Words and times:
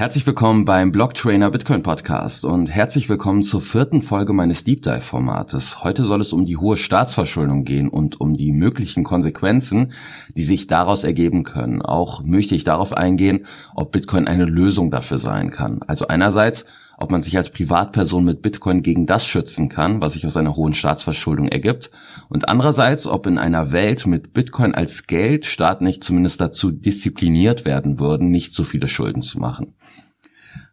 Herzlich 0.00 0.26
willkommen 0.26 0.64
beim 0.64 0.92
Blocktrainer 0.92 1.50
Bitcoin 1.50 1.82
Podcast 1.82 2.46
und 2.46 2.70
herzlich 2.70 3.10
willkommen 3.10 3.42
zur 3.42 3.60
vierten 3.60 4.00
Folge 4.00 4.32
meines 4.32 4.64
Deep 4.64 4.82
Dive 4.82 5.02
Formates. 5.02 5.84
Heute 5.84 6.04
soll 6.04 6.22
es 6.22 6.32
um 6.32 6.46
die 6.46 6.56
hohe 6.56 6.78
Staatsverschuldung 6.78 7.66
gehen 7.66 7.90
und 7.90 8.18
um 8.18 8.38
die 8.38 8.50
möglichen 8.50 9.04
Konsequenzen, 9.04 9.92
die 10.34 10.42
sich 10.42 10.66
daraus 10.66 11.04
ergeben 11.04 11.44
können. 11.44 11.82
Auch 11.82 12.24
möchte 12.24 12.54
ich 12.54 12.64
darauf 12.64 12.94
eingehen, 12.94 13.44
ob 13.74 13.92
Bitcoin 13.92 14.26
eine 14.26 14.46
Lösung 14.46 14.90
dafür 14.90 15.18
sein 15.18 15.50
kann. 15.50 15.82
Also 15.86 16.08
einerseits, 16.08 16.64
ob 17.00 17.10
man 17.10 17.22
sich 17.22 17.36
als 17.36 17.50
Privatperson 17.50 18.24
mit 18.24 18.42
Bitcoin 18.42 18.82
gegen 18.82 19.06
das 19.06 19.26
schützen 19.26 19.70
kann, 19.70 20.02
was 20.02 20.12
sich 20.12 20.26
aus 20.26 20.36
einer 20.36 20.54
hohen 20.54 20.74
Staatsverschuldung 20.74 21.48
ergibt. 21.48 21.90
Und 22.28 22.48
andererseits, 22.50 23.06
ob 23.06 23.26
in 23.26 23.38
einer 23.38 23.72
Welt 23.72 24.06
mit 24.06 24.34
Bitcoin 24.34 24.74
als 24.74 25.06
Geld 25.06 25.46
Staaten 25.46 25.84
nicht 25.84 26.04
zumindest 26.04 26.40
dazu 26.40 26.70
diszipliniert 26.70 27.64
werden 27.64 27.98
würden, 27.98 28.30
nicht 28.30 28.54
so 28.54 28.64
viele 28.64 28.86
Schulden 28.86 29.22
zu 29.22 29.40
machen. 29.40 29.74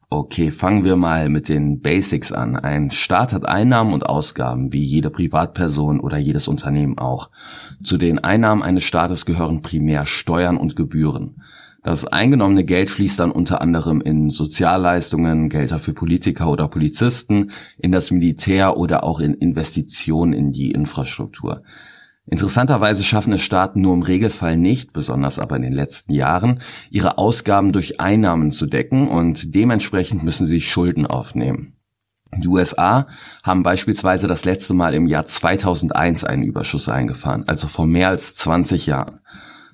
Okay, 0.10 0.52
fangen 0.52 0.86
wir 0.86 0.96
mal 0.96 1.28
mit 1.30 1.50
den 1.50 1.82
Basics 1.82 2.32
an. 2.32 2.56
Ein 2.56 2.92
Staat 2.92 3.34
hat 3.34 3.46
Einnahmen 3.46 3.94
und 3.94 4.06
Ausgaben, 4.06 4.72
wie 4.72 4.84
jede 4.84 5.09
Privatperson 5.09 6.00
oder 6.00 6.18
jedes 6.18 6.48
Unternehmen 6.48 6.98
auch. 6.98 7.30
Zu 7.84 7.98
den 7.98 8.20
Einnahmen 8.20 8.64
eines 8.64 8.86
Staates 8.86 9.26
gehören 9.26 9.62
primär 9.62 10.06
Steuern 10.06 10.58
und 10.58 10.78
Gebühren. 10.78 11.42
Das 11.88 12.04
eingenommene 12.05 12.66
Geld 12.66 12.90
fließt 12.90 13.18
dann 13.18 13.32
unter 13.32 13.62
anderem 13.62 14.02
in 14.02 14.30
Sozialleistungen, 14.30 15.48
Gelder 15.48 15.80
für 15.80 15.94
Politiker 15.94 16.52
oder 16.52 16.68
Polizisten, 16.68 17.52
in 17.78 17.94
das 17.94 18.12
Militär 18.12 18.76
oder 18.76 19.05
auch 19.05 19.22
in 19.22 19.34
Investitionen 19.34 20.34
in 20.34 20.52
die 20.52 20.72
Infrastruktur. 20.72 21.64
Interessanterweise 22.26 23.06
schaffen 23.06 23.31
es 23.31 23.42
Staaten 23.42 23.80
nur 23.80 23.94
im 23.94 24.02
Regelfall 24.02 24.58
nicht, 24.58 24.92
besonders 24.92 25.39
aber 25.39 25.56
in 25.56 25.62
den 25.62 25.72
letzten 25.72 26.12
Jahren, 26.12 26.59
ihre 26.89 27.17
Ausgaben 27.17 27.72
durch 27.72 28.02
Einnahmen 28.02 28.52
zu 28.52 28.66
decken 28.66 29.08
und 29.08 29.56
dementsprechend 29.56 30.23
müssen 30.23 30.45
sie 30.45 30.59
Schulden 30.59 31.08
aufnehmen. 31.08 31.78
Die 32.36 32.50
USA 32.50 33.08
haben 33.44 33.64
beispielsweise 33.64 34.28
das 34.28 34.44
letzte 34.44 34.73
Mal 34.73 34.94
im 34.94 35.08
Jahr 35.08 35.25
2001 35.25 36.25
einen 36.25 36.44
Überschuss 36.44 36.90
eingefahren, 36.90 37.45
also 37.47 37.69
vor 37.69 37.88
mehr 37.88 38.09
als 38.09 38.36
20 38.36 38.88
Jahren. 38.88 39.22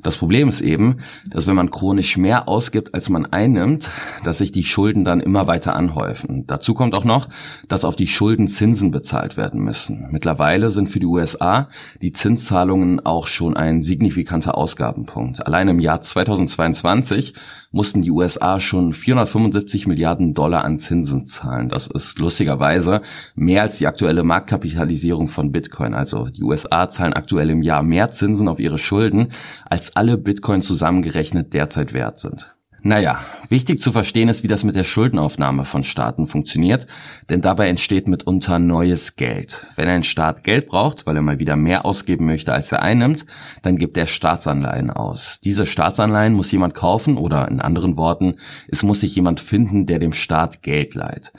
Das 0.04 0.18
Problem 0.18 0.50
ist 0.50 0.62
eben, 0.62 0.98
dass 1.26 1.48
wenn 1.48 1.56
man 1.56 1.72
chronisch 1.72 2.18
mehr 2.18 2.50
ausgibt, 2.50 2.94
als 2.94 3.10
man 3.10 3.26
einnimmt, 3.26 3.90
dass 4.24 4.40
sich 4.40 4.52
die 4.52 4.66
Schulden 4.66 5.06
dann 5.06 5.22
immer 5.22 5.48
weiter 5.48 5.76
anhäufen. 5.76 6.46
Dazu 6.46 6.74
kommt 6.74 6.94
auch 6.94 7.06
noch, 7.06 7.30
dass 7.70 7.86
auf 7.86 7.96
die 7.96 8.08
Schulden 8.08 8.48
Zinsen 8.48 8.92
bezahlt 8.92 9.38
werden 9.38 9.64
müssen. 9.64 10.08
Mittlerweile 10.12 10.70
sind 10.72 10.90
für 10.90 11.00
die 11.00 11.06
USA 11.06 11.70
die 12.02 12.12
Zinszahlungen 12.12 13.06
auch 13.06 13.28
schon 13.28 13.56
ein 13.56 13.82
signifikanter 13.82 14.58
Ausgabenpunkt. 14.58 15.48
Allein 15.48 15.70
im 15.70 15.80
Jahr 15.80 16.02
2022 16.02 17.34
mussten 17.72 18.02
die 18.02 18.12
USA 18.12 18.60
schon 18.60 18.94
475 18.94 19.88
Milliarden 19.88 20.34
Dollar 20.34 20.66
an 20.66 20.78
Zinsen 20.78 21.26
zahlen. 21.26 21.70
Das 21.70 21.88
ist 21.88 22.20
lustigerweise 22.20 23.02
mehr 23.36 23.64
als 23.64 23.78
die 23.78 23.88
aktuelle 23.88 24.24
Marktkapitalisierung 24.24 25.28
von 25.28 25.52
Bitcoin. 25.52 25.94
Also 25.94 26.28
die 26.28 26.44
USA 26.44 26.90
zahlen 26.90 27.14
aktuell 27.14 27.50
im 27.50 27.62
Jahr 27.62 27.82
mehr 27.82 28.12
Zinsen 28.12 28.48
auf 28.48 28.60
ihre 28.60 28.78
Schulden 28.78 29.30
als 29.66 29.93
alle 29.96 30.18
Bitcoin 30.18 30.62
zusammengerechnet 30.62 31.54
derzeit 31.54 31.94
wert 31.94 32.18
sind. 32.20 32.54
Naja, 32.86 33.24
wichtig 33.48 33.80
zu 33.80 33.94
verstehen 33.94 34.28
ist, 34.28 34.44
wie 34.44 34.50
das 34.50 34.66
mit 34.66 34.76
der 34.76 34.84
Schuldenaufnahme 34.84 35.64
von 35.64 35.86
Staaten 35.86 36.28
funktioniert, 36.28 36.86
denn 37.30 37.40
dabei 37.40 37.70
entsteht 37.70 38.10
mitunter 38.10 38.60
neues 38.60 39.16
Geld. 39.16 39.66
Wenn 39.78 39.88
ein 39.88 40.04
Staat 40.04 40.44
Geld 40.44 40.68
braucht, 40.68 41.06
weil 41.06 41.16
er 41.16 41.22
mal 41.22 41.40
wieder 41.40 41.56
mehr 41.56 41.86
ausgeben 41.86 42.26
möchte, 42.26 42.52
als 42.52 42.74
er 42.74 42.82
einnimmt, 42.82 43.26
dann 43.62 43.78
gibt 43.78 43.96
er 43.96 44.06
Staatsanleihen 44.06 44.90
aus. 44.90 45.40
Diese 45.42 45.66
Staatsanleihen 45.66 46.34
muss 46.34 46.52
jemand 46.52 46.76
kaufen 46.76 47.16
oder 47.16 47.48
in 47.48 47.62
anderen 47.62 47.96
Worten, 47.96 48.36
es 48.68 48.84
muss 48.84 49.00
sich 49.00 49.16
jemand 49.16 49.40
finden, 49.40 49.86
der 49.86 50.00
dem 50.00 50.12
Staat 50.12 50.62
Geld 50.62 50.94
leiht. 50.94 51.32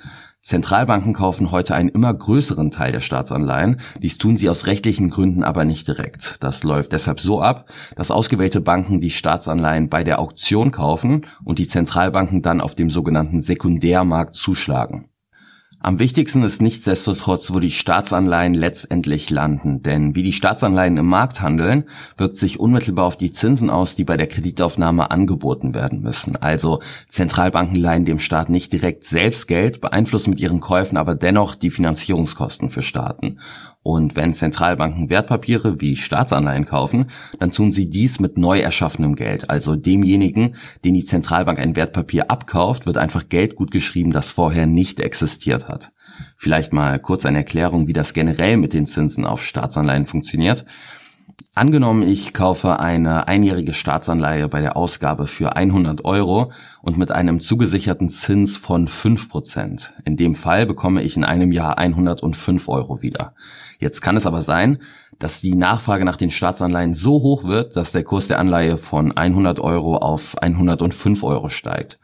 Zentralbanken 0.44 1.15
kaufen 1.15 1.53
heute 1.53 1.75
einen 1.75 1.88
immer 1.88 2.12
größeren 2.12 2.71
Teil 2.71 2.93
der 2.93 3.00
Staatsanleihen. 3.00 3.81
Dies 4.03 4.19
tun 4.19 4.37
sie 4.37 4.50
aus 4.50 4.66
rechtlichen 4.66 5.09
Gründen 5.09 5.43
aber 5.43 5.65
nicht 5.65 5.88
direkt. 5.88 6.37
Das 6.41 6.65
läuft 6.65 6.93
deshalb 6.93 7.19
so 7.19 7.41
ab, 7.41 7.71
dass 7.97 8.10
ausgewählte 8.10 8.60
Banken 8.60 9.00
die 9.00 9.09
Staatsanleihen 9.09 9.88
bei 9.88 10.04
der 10.04 10.19
Auktion 10.19 10.71
kaufen 10.71 11.25
und 11.44 11.59
die 11.59 11.66
Zentralbanken 11.66 12.43
dann 12.43 12.60
auf 12.60 12.75
dem 12.75 12.91
sogenannten 12.91 13.41
Sekundärmarkt 13.41 14.34
zuschlagen. 14.34 15.09
Am 15.84 15.99
wichtigsten 15.99 16.43
ist 16.45 16.62
nichtsdestotrotz, 16.62 17.53
wo 17.53 17.61
die 17.61 17.71
Staatsanleihen 17.71 18.55
letztendlich 18.55 19.28
landen, 19.28 19.83
denn 19.83 20.15
wie 20.15 20.22
die 20.22 20.33
Staatsanleihen 20.33 20.97
im 20.97 21.05
Markt 21.05 21.43
handeln, 21.43 21.84
wirkt 22.17 22.39
sich 22.39 22.59
unmittelbar 22.59 23.05
auf 23.05 23.19
die 23.19 23.33
Zinsen 23.33 23.69
aus, 23.69 23.95
die 23.95 24.05
bei 24.05 24.17
der 24.17 24.27
Kreditaufnahme 24.27 25.11
angeboten 25.11 25.75
werden 25.75 26.00
müssen. 26.00 26.37
Also 26.37 26.81
Zentralbanken 27.09 27.77
leihen 27.77 28.06
dem 28.06 28.19
Staat 28.19 28.49
nicht 28.49 28.72
direkt 28.72 29.05
selbst 29.05 29.47
Geld, 29.47 29.83
beeinflussen 29.83 30.31
mit 30.31 30.41
ihren 30.41 30.61
Käufen 30.61 30.97
aber 30.97 31.15
dennoch 31.15 31.55
die 31.55 31.71
Finanzierungskosten 31.71 32.71
für 32.71 32.83
Staaten. 32.83 33.39
Und 33.84 34.17
wenn 34.17 34.33
Zentralbanken 34.33 35.11
Wertpapiere 35.11 35.83
wie 35.83 35.95
Staatsanleihen 35.95 36.65
kaufen, 36.65 37.11
dann 37.39 37.53
tun 37.53 37.71
sie 37.71 37.91
dies 37.91 38.19
mit 38.19 38.39
neu 38.39 38.59
erschaffenem 38.59 39.15
Geld. 39.15 39.50
Also 39.50 39.77
demjenigen, 39.77 40.56
den 40.87 40.95
die 40.95 41.05
Zentralbank 41.05 41.59
ein 41.59 41.77
Wertpapier 41.77 42.31
abkauft, 42.31 42.87
wird 42.87 42.97
einfach 42.97 43.28
Geld 43.28 43.56
gut 43.56 43.71
geschrieben, 43.71 44.11
das 44.11 44.31
vorher 44.31 44.67
nicht 44.67 45.00
existiert 45.00 45.69
hat. 45.69 45.93
Vielleicht 46.34 46.72
mal 46.72 46.99
kurz 46.99 47.27
eine 47.27 47.39
Erklärung, 47.39 47.87
wie 47.87 47.93
das 47.93 48.15
generell 48.15 48.56
mit 48.56 48.72
den 48.72 48.87
Zinsen 48.87 49.27
auf 49.27 49.45
Staatsanleihen 49.45 50.06
funktioniert. 50.06 50.65
Angenommen, 51.56 52.03
ich 52.03 52.34
kaufe 52.34 52.81
eine 52.81 53.28
einjährige 53.28 53.72
Staatsanleihe 53.72 54.49
bei 54.49 54.61
der 54.61 54.77
Ausgabe 54.77 55.28
für 55.28 55.55
100 55.55 56.05
Euro 56.05 56.50
und 56.83 56.99
mit 56.99 57.12
einem 57.12 57.41
zugesicherten 57.41 58.09
Zins 58.09 58.56
von 58.56 58.89
5%. 58.89 59.91
In 60.05 60.17
dem 60.17 60.34
Fall 60.34 60.67
bekomme 60.67 61.03
ich 61.03 61.17
in 61.17 61.25
einem 61.25 61.53
Jahr 61.53 61.78
105 61.78 62.69
Euro 62.69 63.03
wieder. 63.03 63.34
Jetzt 63.78 64.00
kann 64.00 64.17
es 64.17 64.27
aber 64.27 64.43
sein, 64.43 64.78
dass 65.21 65.41
die 65.41 65.55
Nachfrage 65.55 66.05
nach 66.05 66.17
den 66.17 66.33
Staatsanleihen 66.33 66.93
so 66.93 67.22
hoch 67.22 67.45
wird, 67.45 67.77
dass 67.77 67.93
der 67.93 68.03
Kurs 68.03 68.27
der 68.27 68.41
Anleihe 68.41 68.77
von 68.77 69.16
100 69.16 69.61
Euro 69.61 69.97
auf 69.99 70.37
105 70.43 71.22
Euro 71.22 71.51
steigt. 71.51 72.01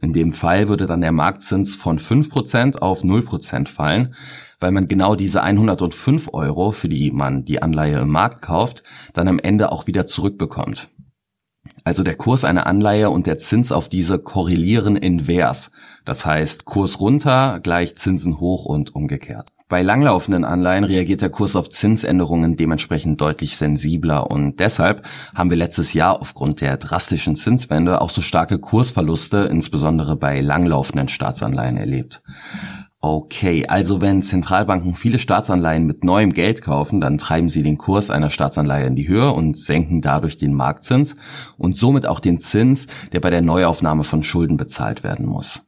In 0.00 0.12
dem 0.12 0.32
Fall 0.32 0.68
würde 0.68 0.86
dann 0.86 1.00
der 1.00 1.12
Marktzins 1.12 1.76
von 1.76 1.98
5% 1.98 2.78
auf 2.78 3.04
0% 3.04 3.68
fallen, 3.68 4.14
weil 4.60 4.70
man 4.70 4.88
genau 4.88 5.14
diese 5.14 5.42
105 5.42 6.30
Euro, 6.32 6.70
für 6.70 6.88
die 6.88 7.10
man 7.10 7.44
die 7.44 7.62
Anleihe 7.62 8.00
im 8.00 8.10
Markt 8.10 8.42
kauft, 8.42 8.82
dann 9.12 9.28
am 9.28 9.38
Ende 9.38 9.72
auch 9.72 9.86
wieder 9.86 10.06
zurückbekommt. 10.06 10.88
Also 11.82 12.02
der 12.02 12.14
Kurs 12.14 12.44
einer 12.44 12.66
Anleihe 12.66 13.10
und 13.10 13.26
der 13.26 13.38
Zins 13.38 13.72
auf 13.72 13.88
diese 13.88 14.18
korrelieren 14.18 14.96
invers. 14.96 15.70
Das 16.04 16.24
heißt, 16.24 16.64
Kurs 16.64 17.00
runter 17.00 17.60
gleich 17.62 17.96
Zinsen 17.96 18.40
hoch 18.40 18.64
und 18.64 18.94
umgekehrt. 18.94 19.48
Bei 19.68 19.82
langlaufenden 19.82 20.44
Anleihen 20.44 20.84
reagiert 20.84 21.22
der 21.22 21.30
Kurs 21.30 21.56
auf 21.56 21.70
Zinsänderungen 21.70 22.56
dementsprechend 22.56 23.20
deutlich 23.20 23.56
sensibler 23.56 24.30
und 24.30 24.60
deshalb 24.60 25.06
haben 25.34 25.48
wir 25.48 25.56
letztes 25.56 25.94
Jahr 25.94 26.20
aufgrund 26.20 26.60
der 26.60 26.76
drastischen 26.76 27.34
Zinswende 27.34 28.02
auch 28.02 28.10
so 28.10 28.20
starke 28.20 28.58
Kursverluste, 28.58 29.38
insbesondere 29.38 30.16
bei 30.16 30.40
langlaufenden 30.40 31.08
Staatsanleihen 31.08 31.78
erlebt. 31.78 32.22
Okay, 33.06 33.66
also 33.66 34.00
wenn 34.00 34.22
Zentralbanken 34.22 34.94
viele 34.94 35.18
Staatsanleihen 35.18 35.84
mit 35.84 36.04
neuem 36.04 36.32
Geld 36.32 36.62
kaufen, 36.62 37.02
dann 37.02 37.18
treiben 37.18 37.50
sie 37.50 37.62
den 37.62 37.76
Kurs 37.76 38.08
einer 38.08 38.30
Staatsanleihe 38.30 38.86
in 38.86 38.96
die 38.96 39.08
Höhe 39.08 39.30
und 39.30 39.58
senken 39.58 40.00
dadurch 40.00 40.38
den 40.38 40.54
Marktzins 40.54 41.14
und 41.58 41.76
somit 41.76 42.06
auch 42.06 42.18
den 42.18 42.38
Zins, 42.38 42.86
der 43.12 43.20
bei 43.20 43.28
der 43.28 43.42
Neuaufnahme 43.42 44.04
von 44.04 44.22
Schulden 44.22 44.56
bezahlt 44.56 45.04
werden 45.04 45.26
muss. 45.26 45.60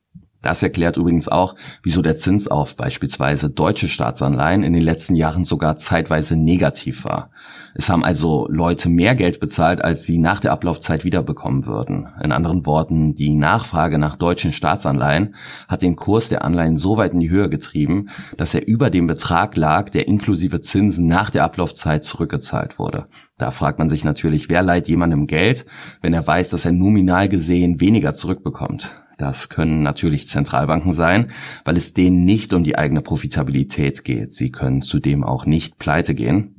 Das 0.47 0.62
erklärt 0.62 0.97
übrigens 0.97 1.27
auch, 1.27 1.57
wieso 1.83 2.03
der 2.03 2.17
Zins 2.17 2.47
auf 2.47 2.77
beispielsweise 2.77 3.51
deutsche 3.51 3.89
Staatsanleihen 3.89 4.62
in 4.62 4.75
den 4.75 4.83
letzten 4.83 5.17
Jahren 5.17 5.45
sogar 5.45 5.77
zeitweise 5.77 6.37
negativ 6.37 7.04
war. 7.04 7.31
Es 7.75 7.91
haben 7.91 8.04
also 8.04 8.47
Leute 8.48 8.89
mehr 8.89 9.16
Geld 9.16 9.41
bezahlt, 9.41 9.83
als 9.83 10.04
sie 10.04 10.19
nach 10.19 10.39
der 10.39 10.53
Ablaufzeit 10.53 11.04
wiederbekommen 11.04 11.66
würden. 11.66 12.07
In 12.22 12.31
anderen 12.31 12.65
Worten, 12.65 13.16
die 13.16 13.34
Nachfrage 13.34 13.98
nach 13.98 14.15
deutschen 14.15 14.53
Staatsanleihen 14.53 15.34
hat 15.66 15.83
den 15.83 15.97
Kurs 15.97 16.28
der 16.28 16.45
Anleihen 16.45 16.77
so 16.77 16.97
weit 16.97 17.13
in 17.13 17.19
die 17.19 17.31
Höhe 17.31 17.51
getrieben, 17.51 18.10
dass 18.37 18.54
er 18.54 18.69
über 18.69 18.89
dem 18.89 19.09
Betrag 19.09 19.57
lag, 19.57 19.91
der 19.91 20.07
inklusive 20.07 20.60
Zinsen 20.60 21.09
nach 21.09 21.31
der 21.31 21.42
Ablaufzeit 21.42 22.04
zurückgezahlt 22.04 22.78
wurde. 22.78 23.07
Da 23.37 23.51
fragt 23.51 23.81
man 23.81 23.89
sich 23.89 24.04
natürlich, 24.04 24.49
wer 24.49 24.63
leiht 24.63 24.87
jemandem 24.87 25.27
Geld, 25.27 25.66
wenn 26.03 26.15
er 26.15 26.25
weiß, 26.25 26.51
dass 26.51 26.65
er 26.65 26.72
nominal 26.72 27.28
gesehen 27.28 27.81
weniger 27.81 28.15
zurückbekommt. 28.15 28.92
Das 29.16 29.48
können 29.48 29.83
natürlich 29.83 30.28
Zentralbanken 30.28 30.92
sein, 30.92 31.30
weil 31.65 31.77
es 31.77 31.95
denen 31.95 32.24
nicht 32.24 32.53
um 32.53 32.65
die 32.65 32.77
eigene 32.77 33.01
Profitabilität 33.01 34.04
geht. 34.04 34.34
Sie 34.34 34.51
können 34.51 34.83
zudem 34.83 35.24
auch 35.24 35.47
nicht 35.47 35.78
pleite 35.78 36.15
gehen. 36.15 36.55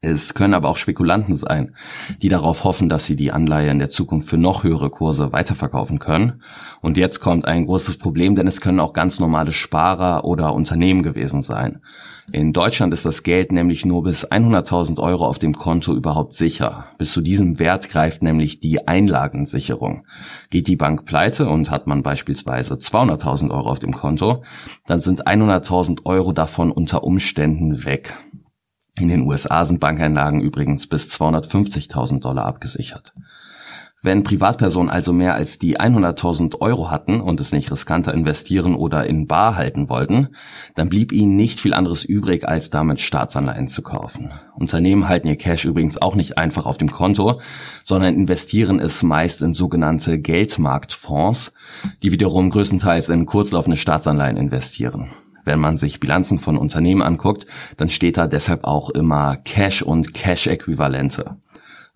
Es 0.00 0.34
können 0.34 0.54
aber 0.54 0.68
auch 0.68 0.76
Spekulanten 0.76 1.36
sein, 1.36 1.74
die 2.22 2.28
darauf 2.28 2.64
hoffen, 2.64 2.88
dass 2.88 3.06
sie 3.06 3.16
die 3.16 3.32
Anleihe 3.32 3.70
in 3.70 3.78
der 3.78 3.90
Zukunft 3.90 4.28
für 4.28 4.38
noch 4.38 4.62
höhere 4.62 4.90
Kurse 4.90 5.32
weiterverkaufen 5.32 5.98
können. 5.98 6.42
Und 6.80 6.96
jetzt 6.96 7.20
kommt 7.20 7.46
ein 7.46 7.66
großes 7.66 7.98
Problem, 7.98 8.36
denn 8.36 8.46
es 8.46 8.60
können 8.60 8.80
auch 8.80 8.92
ganz 8.92 9.18
normale 9.18 9.52
Sparer 9.52 10.24
oder 10.24 10.54
Unternehmen 10.54 11.02
gewesen 11.02 11.42
sein. 11.42 11.80
In 12.32 12.52
Deutschland 12.52 12.92
ist 12.92 13.06
das 13.06 13.22
Geld 13.22 13.52
nämlich 13.52 13.84
nur 13.84 14.02
bis 14.02 14.26
100.000 14.26 14.98
Euro 14.98 15.26
auf 15.26 15.38
dem 15.38 15.54
Konto 15.54 15.94
überhaupt 15.94 16.34
sicher. 16.34 16.86
Bis 16.98 17.12
zu 17.12 17.20
diesem 17.20 17.60
Wert 17.60 17.88
greift 17.88 18.22
nämlich 18.22 18.58
die 18.58 18.88
Einlagensicherung. 18.88 20.04
Geht 20.50 20.66
die 20.66 20.76
Bank 20.76 21.04
pleite 21.04 21.48
und 21.48 21.70
hat 21.70 21.86
man 21.86 22.02
beispielsweise 22.02 22.74
200.000 22.74 23.50
Euro 23.52 23.70
auf 23.70 23.78
dem 23.78 23.92
Konto, 23.92 24.42
dann 24.86 25.00
sind 25.00 25.26
100.000 25.26 26.04
Euro 26.04 26.32
davon 26.32 26.72
unter 26.72 27.04
Umständen 27.04 27.84
weg. 27.84 28.14
In 28.98 29.08
den 29.08 29.22
USA 29.22 29.64
sind 29.64 29.80
Bankeinlagen 29.80 30.40
übrigens 30.40 30.86
bis 30.86 31.08
250.000 31.08 32.20
Dollar 32.20 32.46
abgesichert. 32.46 33.12
Wenn 34.02 34.22
Privatpersonen 34.22 34.88
also 34.88 35.12
mehr 35.12 35.34
als 35.34 35.58
die 35.58 35.78
100.000 35.80 36.60
Euro 36.60 36.90
hatten 36.90 37.20
und 37.20 37.40
es 37.40 37.52
nicht 37.52 37.72
riskanter 37.72 38.14
investieren 38.14 38.76
oder 38.76 39.04
in 39.06 39.26
Bar 39.26 39.56
halten 39.56 39.88
wollten, 39.88 40.28
dann 40.76 40.88
blieb 40.88 41.10
ihnen 41.12 41.36
nicht 41.36 41.58
viel 41.58 41.74
anderes 41.74 42.04
übrig, 42.04 42.46
als 42.46 42.70
damit 42.70 43.00
Staatsanleihen 43.00 43.66
zu 43.66 43.82
kaufen. 43.82 44.30
Unternehmen 44.54 45.08
halten 45.08 45.26
ihr 45.26 45.36
Cash 45.36 45.64
übrigens 45.64 46.00
auch 46.00 46.14
nicht 46.14 46.38
einfach 46.38 46.66
auf 46.66 46.78
dem 46.78 46.92
Konto, 46.92 47.40
sondern 47.82 48.14
investieren 48.14 48.78
es 48.78 49.02
meist 49.02 49.42
in 49.42 49.54
sogenannte 49.54 50.20
Geldmarktfonds, 50.20 51.52
die 52.04 52.12
wiederum 52.12 52.50
größtenteils 52.50 53.08
in 53.08 53.26
kurzlaufende 53.26 53.76
Staatsanleihen 53.76 54.36
investieren. 54.36 55.08
Wenn 55.46 55.60
man 55.60 55.76
sich 55.76 56.00
Bilanzen 56.00 56.38
von 56.38 56.58
Unternehmen 56.58 57.02
anguckt, 57.02 57.46
dann 57.76 57.88
steht 57.88 58.18
da 58.18 58.26
deshalb 58.26 58.64
auch 58.64 58.90
immer 58.90 59.36
Cash 59.36 59.80
und 59.80 60.12
Cash-Äquivalente. 60.12 61.36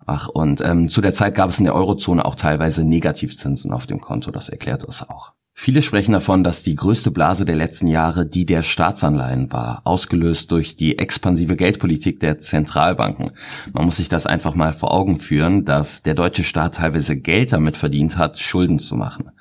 Ach, 0.05 0.29
und 0.29 0.61
ähm, 0.61 0.89
zu 0.89 1.01
der 1.01 1.13
Zeit 1.13 1.35
gab 1.35 1.49
es 1.49 1.59
in 1.59 1.65
der 1.65 1.75
Eurozone 1.75 2.25
auch 2.25 2.35
teilweise 2.35 2.83
Negativzinsen 2.83 3.71
auf 3.71 3.85
dem 3.85 4.01
Konto, 4.01 4.31
das 4.31 4.49
erklärt 4.49 4.83
es 4.87 5.07
auch. 5.07 5.33
Viele 5.53 5.81
sprechen 5.81 6.13
davon, 6.13 6.43
dass 6.43 6.63
die 6.63 6.75
größte 6.75 7.11
Blase 7.11 7.43
der 7.43 7.57
letzten 7.57 7.87
Jahre 7.87 8.25
die 8.25 8.45
der 8.45 8.63
Staatsanleihen 8.63 9.51
war, 9.51 9.81
ausgelöst 9.83 10.49
durch 10.51 10.77
die 10.77 10.97
expansive 10.97 11.55
Geldpolitik 11.55 12.21
der 12.21 12.39
Zentralbanken. 12.39 13.31
Man 13.73 13.85
muss 13.85 13.97
sich 13.97 14.07
das 14.09 14.25
einfach 14.25 14.55
mal 14.55 14.73
vor 14.73 14.93
Augen 14.93 15.19
führen, 15.19 15.65
dass 15.65 16.03
der 16.03 16.15
deutsche 16.15 16.45
Staat 16.45 16.75
teilweise 16.75 17.17
Geld 17.17 17.51
damit 17.51 17.75
verdient 17.75 18.17
hat, 18.17 18.39
Schulden 18.39 18.79
zu 18.79 18.95
machen. 18.95 19.31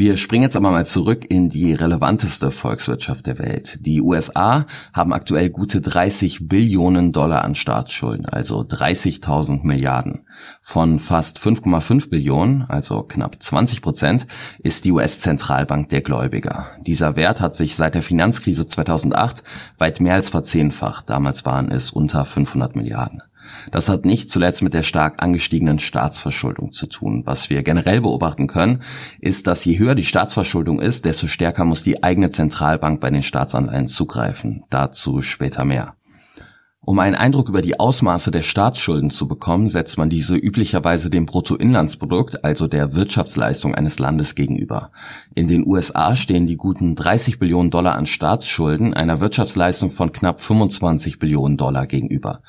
Wir 0.00 0.16
springen 0.16 0.44
jetzt 0.44 0.54
aber 0.54 0.70
mal 0.70 0.86
zurück 0.86 1.28
in 1.28 1.48
die 1.48 1.74
relevanteste 1.74 2.52
Volkswirtschaft 2.52 3.26
der 3.26 3.40
Welt. 3.40 3.84
Die 3.84 4.00
USA 4.00 4.64
haben 4.92 5.12
aktuell 5.12 5.50
gute 5.50 5.80
30 5.80 6.46
Billionen 6.46 7.10
Dollar 7.10 7.42
an 7.42 7.56
Staatsschulden, 7.56 8.24
also 8.24 8.60
30.000 8.60 9.66
Milliarden. 9.66 10.24
Von 10.62 11.00
fast 11.00 11.40
5,5 11.40 12.10
Billionen, 12.10 12.62
also 12.68 13.02
knapp 13.02 13.42
20 13.42 13.82
Prozent, 13.82 14.28
ist 14.60 14.84
die 14.84 14.92
US-Zentralbank 14.92 15.88
der 15.88 16.02
Gläubiger. 16.02 16.76
Dieser 16.86 17.16
Wert 17.16 17.40
hat 17.40 17.56
sich 17.56 17.74
seit 17.74 17.96
der 17.96 18.02
Finanzkrise 18.02 18.68
2008 18.68 19.42
weit 19.78 20.00
mehr 20.00 20.14
als 20.14 20.30
verzehnfacht. 20.30 21.10
Damals 21.10 21.44
waren 21.44 21.72
es 21.72 21.90
unter 21.90 22.24
500 22.24 22.76
Milliarden. 22.76 23.22
Das 23.70 23.88
hat 23.88 24.04
nicht 24.04 24.30
zuletzt 24.30 24.62
mit 24.62 24.74
der 24.74 24.82
stark 24.82 25.22
angestiegenen 25.22 25.78
Staatsverschuldung 25.78 26.72
zu 26.72 26.86
tun. 26.86 27.22
Was 27.26 27.50
wir 27.50 27.62
generell 27.62 28.00
beobachten 28.00 28.46
können, 28.46 28.82
ist, 29.20 29.46
dass 29.46 29.64
je 29.64 29.78
höher 29.78 29.94
die 29.94 30.04
Staatsverschuldung 30.04 30.80
ist, 30.80 31.04
desto 31.04 31.26
stärker 31.26 31.64
muss 31.64 31.82
die 31.82 32.02
eigene 32.02 32.30
Zentralbank 32.30 33.00
bei 33.00 33.10
den 33.10 33.22
Staatsanleihen 33.22 33.88
zugreifen. 33.88 34.64
Dazu 34.70 35.22
später 35.22 35.64
mehr. 35.64 35.97
Um 36.88 37.00
einen 37.00 37.16
Eindruck 37.16 37.50
über 37.50 37.60
die 37.60 37.78
Ausmaße 37.78 38.30
der 38.30 38.40
Staatsschulden 38.40 39.10
zu 39.10 39.28
bekommen, 39.28 39.68
setzt 39.68 39.98
man 39.98 40.08
diese 40.08 40.36
üblicherweise 40.36 41.10
dem 41.10 41.26
Bruttoinlandsprodukt, 41.26 42.46
also 42.46 42.66
der 42.66 42.94
Wirtschaftsleistung 42.94 43.74
eines 43.74 43.98
Landes 43.98 44.34
gegenüber. 44.34 44.90
In 45.34 45.48
den 45.48 45.66
USA 45.66 46.16
stehen 46.16 46.46
die 46.46 46.56
guten 46.56 46.96
30 46.96 47.38
Billionen 47.38 47.70
Dollar 47.70 47.94
an 47.94 48.06
Staatsschulden 48.06 48.94
einer 48.94 49.20
Wirtschaftsleistung 49.20 49.90
von 49.90 50.12
knapp 50.12 50.40
25 50.40 51.18
Billionen 51.18 51.58
Dollar 51.58 51.86
gegenüber. 51.86 52.40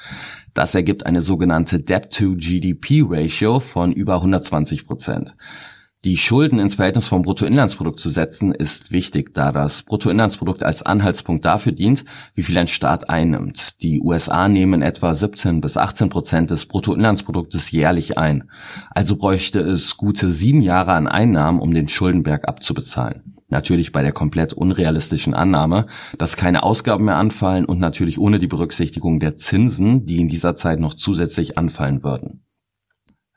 Das 0.54 0.74
ergibt 0.74 1.06
eine 1.06 1.20
sogenannte 1.20 1.82
Debt-to-GDP-Ratio 1.82 3.60
von 3.60 3.92
über 3.92 4.16
120 4.16 4.88
Prozent. 4.88 5.36
Die 6.06 6.16
Schulden 6.16 6.60
ins 6.60 6.76
Verhältnis 6.76 7.08
vom 7.08 7.24
Bruttoinlandsprodukt 7.24 8.00
zu 8.00 8.08
setzen, 8.10 8.54
ist 8.54 8.90
wichtig, 8.90 9.34
da 9.34 9.52
das 9.52 9.84
Bruttoinlandsprodukt 9.84 10.64
als 10.64 10.82
Anhaltspunkt 10.82 11.44
dafür 11.44 11.74
dient, 11.74 12.06
wie 12.36 12.44
viel 12.44 12.58
ein 12.58 12.70
Staat 12.70 13.10
einnimmt. 13.10 13.84
Die 13.84 14.00
USA 14.00 14.48
nehmen 14.48 14.82
etwa 14.82 15.14
17 15.14 15.60
bis 15.60 15.76
18 15.76 16.08
Prozent 16.08 16.52
des 16.52 16.68
Bruttoinlandsproduktes 16.68 17.72
jährlich 17.72 18.18
ein. 18.18 18.50
Also 18.92 19.18
bräuchte 19.18 19.60
es 19.60 19.98
gute 19.98 20.32
sieben 20.32 20.62
Jahre 20.62 20.94
an 20.94 21.06
Einnahmen, 21.06 21.60
um 21.60 21.74
den 21.74 21.90
Schuldenberg 21.90 22.48
abzubezahlen. 22.48 23.36
Natürlich 23.50 23.92
bei 23.92 24.02
der 24.02 24.14
komplett 24.14 24.54
unrealistischen 24.54 25.34
Annahme, 25.34 25.88
dass 26.18 26.38
keine 26.38 26.64
Ausgaben 26.64 27.06
mehr 27.06 27.18
anfallen 27.18 27.66
und 27.66 27.82
natürlich 27.82 28.20
ohne 28.20 28.40
die 28.40 28.48
Berücksichtigung 28.48 29.20
der 29.20 29.36
Zinsen, 29.36 30.06
die 30.06 30.22
in 30.22 30.30
dieser 30.30 30.56
Zeit 30.56 30.80
noch 30.80 30.94
zusätzlich 30.94 31.58
anfallen 31.58 32.04
würden. 32.04 32.46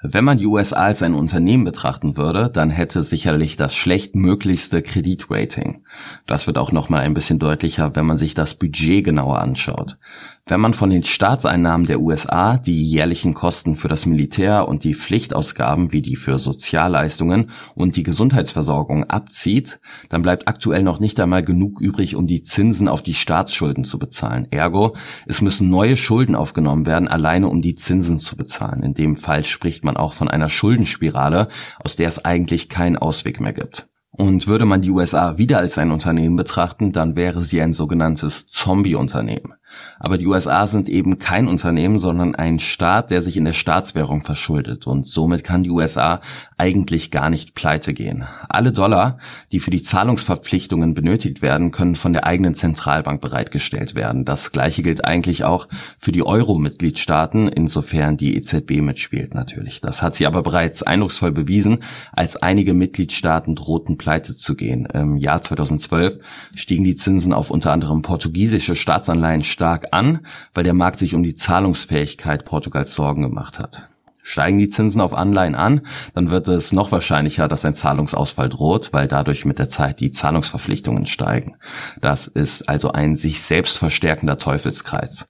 Wenn 0.05 0.25
man 0.25 0.39
die 0.39 0.47
USA 0.47 0.83
als 0.83 1.03
ein 1.03 1.15
Unternehmen 1.15 1.63
betrachten 1.63 2.17
würde, 2.17 2.51
dann 2.51 2.71
hätte 2.71 3.05
sicherlich 3.05 3.57
das 3.57 3.75
schlechtmöglichste 3.75 4.83
Kreditrating. 4.83 5.85
Das 6.27 6.49
wird 6.49 6.59
auch 6.59 6.73
nochmal 6.73 7.03
ein 7.03 7.15
bisschen 7.15 7.39
deutlicher, 7.39 7.95
wenn 7.95 8.07
man 8.07 8.19
sich 8.19 8.35
das 8.35 8.55
Budget 8.55 9.05
genauer 9.05 9.39
anschaut. 9.39 9.99
Wenn 10.47 10.61
man 10.61 10.75
von 10.75 10.91
den 10.91 11.05
Staatseinnahmen 11.05 11.87
der 11.87 12.01
USA 12.01 12.57
die 12.57 12.85
jährlichen 12.85 13.33
Kosten 13.33 13.77
für 13.77 13.87
das 13.87 14.07
Militär 14.07 14.67
und 14.67 14.83
die 14.83 14.97
Pflichtausgaben 14.97 15.93
wie 15.93 16.03
die 16.03 16.17
für 16.17 16.41
Sozialleistungen 16.41 17.51
und 17.77 17.95
die 17.95 18.03
Gesundheitsversorgung 18.03 19.05
abzieht, 19.05 19.79
dann 20.09 20.23
bleibt 20.23 20.49
aktuell 20.49 20.83
noch 20.83 20.99
nicht 20.99 21.21
einmal 21.21 21.43
genug 21.43 21.81
übrig, 21.81 22.17
um 22.17 22.27
die 22.27 22.43
Zinsen 22.43 22.89
auf 22.89 23.03
die 23.03 23.15
Staatsschulden 23.15 23.85
zu 23.85 24.01
bezahlen. 24.01 24.49
Ergo, 24.51 24.97
es 25.27 25.43
müssen 25.43 25.71
neue 25.71 25.97
Schulden 25.97 26.35
aufgenommen 26.35 26.87
werden, 26.87 27.07
alleine 27.07 27.47
um 27.47 27.63
die 27.63 27.77
Zinsen 27.77 28.19
zu 28.19 28.37
bezahlen. 28.37 28.83
In 28.83 28.95
dem 28.95 29.17
Fall 29.17 29.45
spricht 29.45 29.85
man 29.85 29.97
auch 29.97 30.13
von 30.13 30.27
einer 30.27 30.49
Schuldenspirale, 30.49 31.47
aus 31.85 31.95
der 31.95 32.09
es 32.09 32.25
eigentlich 32.25 32.69
keinen 32.69 32.99
Ausweg 32.99 33.41
mehr 33.41 33.53
gibt. 33.53 33.87
Und 34.11 34.49
würde 34.49 34.67
man 34.67 34.83
die 34.83 34.91
USA 34.91 35.39
wieder 35.39 35.59
als 35.59 35.79
ein 35.79 35.93
Unternehmen 35.93 36.37
betrachten, 36.37 36.93
dann 36.93 37.17
wäre 37.17 37.45
sie 37.45 37.63
ein 37.63 37.73
sogenanntes 37.73 38.47
Zombie-Unternehmen. 38.47 39.55
Aber 39.99 40.19
die 40.19 40.27
USA 40.27 40.67
sind 40.67 40.89
eben 40.89 41.19
kein 41.19 41.49
Unternehmen, 41.49 41.99
sondern 41.99 42.35
ein 42.35 42.59
Staat, 42.59 43.11
der 43.11 43.23
sich 43.23 43.37
in 43.37 43.45
der 43.45 43.53
Staatswährung 43.53 44.23
verschuldet. 44.23 44.87
Und 44.87 45.07
somit 45.07 45.45
kann 45.45 45.63
die 45.63 45.71
USA 45.71 46.21
eigentlich 46.59 47.11
gar 47.11 47.31
nicht 47.31 47.55
pleite 47.55 47.95
gehen. 47.95 48.25
Alle 48.49 48.73
Dollar, 48.73 49.19
die 49.53 49.61
für 49.61 49.71
die 49.71 49.83
Zahlungsverpflichtungen 49.83 50.95
benötigt 50.95 51.43
werden, 51.43 51.71
können 51.71 51.97
von 51.97 52.13
der 52.13 52.27
eigenen 52.27 52.55
Zentralbank 52.55 53.21
bereitgestellt 53.21 53.95
werden. 53.95 54.25
Das 54.25 54.53
gleiche 54.53 54.83
gilt 54.83 55.07
eigentlich 55.07 55.45
auch 55.45 55.69
für 55.99 56.13
die 56.13 56.25
Euro-Mitgliedstaaten, 56.25 57.49
insofern 57.49 58.17
die 58.17 58.37
EZB 58.37 58.81
mitspielt 58.81 59.35
natürlich. 59.35 59.81
Das 59.81 60.03
hat 60.03 60.15
sie 60.15 60.27
aber 60.27 60.43
bereits 60.43 60.83
eindrucksvoll 60.83 61.33
bewiesen, 61.33 61.79
als 62.13 62.37
einige 62.37 62.75
Mitgliedstaaten 62.75 63.55
drohten 63.55 63.99
pleite 63.99 64.37
zu 64.37 64.55
gehen. 64.55 64.87
Im 64.87 65.17
Jahr 65.17 65.43
2012 65.43 66.19
stiegen 66.55 66.85
die 66.85 66.97
Zinsen 66.97 67.33
auf 67.33 67.51
unter 67.51 67.73
anderem 67.73 68.03
portugiesische 68.03 68.75
Staatsanleihen 68.75 69.45
stark 69.63 69.87
an, 69.93 70.27
weil 70.55 70.65
der 70.65 70.75
Markt 70.75 70.99
sich 70.99 71.15
um 71.15 71.23
die 71.23 71.37
Zahlungsfähigkeit 71.37 72.45
Portugals 72.45 72.95
Sorgen 72.95 73.23
gemacht 73.23 73.61
hat. 73.61 73.89
Steigen 74.21 74.59
die 74.59 74.69
Zinsen 74.69 75.01
auf 75.01 75.15
Anleihen 75.15 75.55
an, 75.55 75.83
dann 76.17 76.31
wird 76.31 76.49
es 76.49 76.73
noch 76.73 76.91
wahrscheinlicher, 76.91 77.47
dass 77.47 77.65
ein 77.65 77.73
Zahlungsausfall 77.73 78.49
droht, 78.49 78.93
weil 78.93 79.07
dadurch 79.07 79.45
mit 79.45 79.61
der 79.61 79.69
Zeit 79.69 80.01
die 80.01 80.11
Zahlungsverpflichtungen 80.11 81.07
steigen. 81.07 81.55
Das 82.01 82.27
ist 82.27 82.69
also 82.69 82.91
ein 82.91 83.15
sich 83.15 83.41
selbst 83.41 83.79
verstärkender 83.79 84.37
Teufelskreis. 84.37 85.29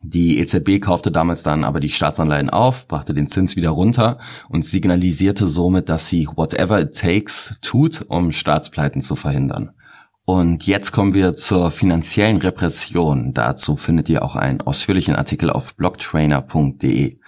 Die 0.00 0.38
EZB 0.38 0.80
kaufte 0.80 1.12
damals 1.12 1.42
dann 1.42 1.62
aber 1.62 1.78
die 1.78 1.90
Staatsanleihen 1.90 2.48
auf, 2.48 2.88
brachte 2.88 3.12
den 3.12 3.26
Zins 3.26 3.54
wieder 3.54 3.70
runter 3.70 4.18
und 4.48 4.64
signalisierte 4.64 5.46
somit, 5.46 5.90
dass 5.90 6.08
sie 6.08 6.26
whatever 6.34 6.80
it 6.80 6.98
takes 6.98 7.54
tut, 7.60 8.02
um 8.08 8.32
Staatspleiten 8.32 9.02
zu 9.02 9.14
verhindern. 9.14 9.72
Und 10.26 10.66
jetzt 10.66 10.92
kommen 10.92 11.12
wir 11.12 11.34
zur 11.34 11.70
finanziellen 11.70 12.38
Repression. 12.38 13.34
Dazu 13.34 13.76
findet 13.76 14.08
ihr 14.08 14.22
auch 14.22 14.36
einen 14.36 14.62
ausführlichen 14.62 15.14
Artikel 15.14 15.50
auf 15.50 15.76
blocktrainer.de. 15.76 17.18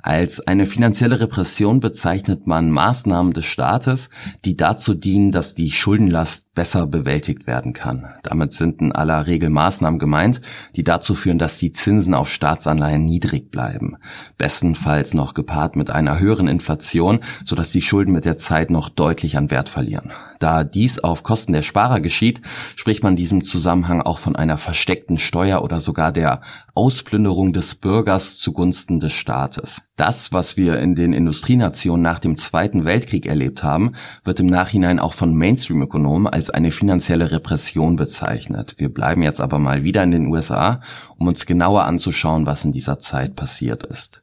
Als 0.00 0.46
eine 0.46 0.66
finanzielle 0.66 1.18
Repression 1.18 1.80
bezeichnet 1.80 2.46
man 2.46 2.70
Maßnahmen 2.70 3.32
des 3.32 3.46
Staates, 3.46 4.10
die 4.44 4.56
dazu 4.56 4.94
dienen, 4.94 5.32
dass 5.32 5.56
die 5.56 5.72
Schuldenlast 5.72 6.54
besser 6.54 6.86
bewältigt 6.86 7.48
werden 7.48 7.72
kann. 7.72 8.06
Damit 8.22 8.52
sind 8.52 8.80
in 8.80 8.92
aller 8.92 9.26
Regel 9.26 9.50
Maßnahmen 9.50 9.98
gemeint, 9.98 10.40
die 10.76 10.84
dazu 10.84 11.16
führen, 11.16 11.40
dass 11.40 11.58
die 11.58 11.72
Zinsen 11.72 12.14
auf 12.14 12.30
Staatsanleihen 12.30 13.04
niedrig 13.04 13.50
bleiben. 13.50 13.96
Bestenfalls 14.38 15.14
noch 15.14 15.34
gepaart 15.34 15.74
mit 15.74 15.90
einer 15.90 16.20
höheren 16.20 16.46
Inflation, 16.46 17.18
sodass 17.44 17.72
die 17.72 17.82
Schulden 17.82 18.12
mit 18.12 18.24
der 18.24 18.36
Zeit 18.36 18.70
noch 18.70 18.88
deutlich 18.88 19.36
an 19.36 19.50
Wert 19.50 19.68
verlieren. 19.68 20.12
Da 20.38 20.64
dies 20.64 20.98
auf 20.98 21.22
Kosten 21.22 21.52
der 21.52 21.62
Sparer 21.62 22.00
geschieht, 22.00 22.40
spricht 22.74 23.02
man 23.02 23.12
in 23.12 23.16
diesem 23.16 23.44
Zusammenhang 23.44 24.02
auch 24.02 24.18
von 24.18 24.36
einer 24.36 24.58
versteckten 24.58 25.18
Steuer 25.18 25.62
oder 25.62 25.80
sogar 25.80 26.12
der 26.12 26.40
Ausplünderung 26.74 27.52
des 27.52 27.74
Bürgers 27.74 28.38
zugunsten 28.38 29.00
des 29.00 29.12
Staates. 29.12 29.82
Das, 29.96 30.32
was 30.32 30.56
wir 30.58 30.78
in 30.78 30.94
den 30.94 31.14
Industrienationen 31.14 32.02
nach 32.02 32.18
dem 32.18 32.36
Zweiten 32.36 32.84
Weltkrieg 32.84 33.24
erlebt 33.24 33.62
haben, 33.62 33.92
wird 34.24 34.40
im 34.40 34.46
Nachhinein 34.46 34.98
auch 34.98 35.14
von 35.14 35.34
Mainstream-Ökonomen 35.34 36.26
als 36.26 36.50
eine 36.50 36.70
finanzielle 36.70 37.32
Repression 37.32 37.96
bezeichnet. 37.96 38.74
Wir 38.76 38.92
bleiben 38.92 39.22
jetzt 39.22 39.40
aber 39.40 39.58
mal 39.58 39.84
wieder 39.84 40.02
in 40.02 40.10
den 40.10 40.26
USA, 40.26 40.80
um 41.16 41.28
uns 41.28 41.46
genauer 41.46 41.84
anzuschauen, 41.84 42.44
was 42.44 42.64
in 42.64 42.72
dieser 42.72 42.98
Zeit 42.98 43.36
passiert 43.36 43.84
ist. 43.84 44.22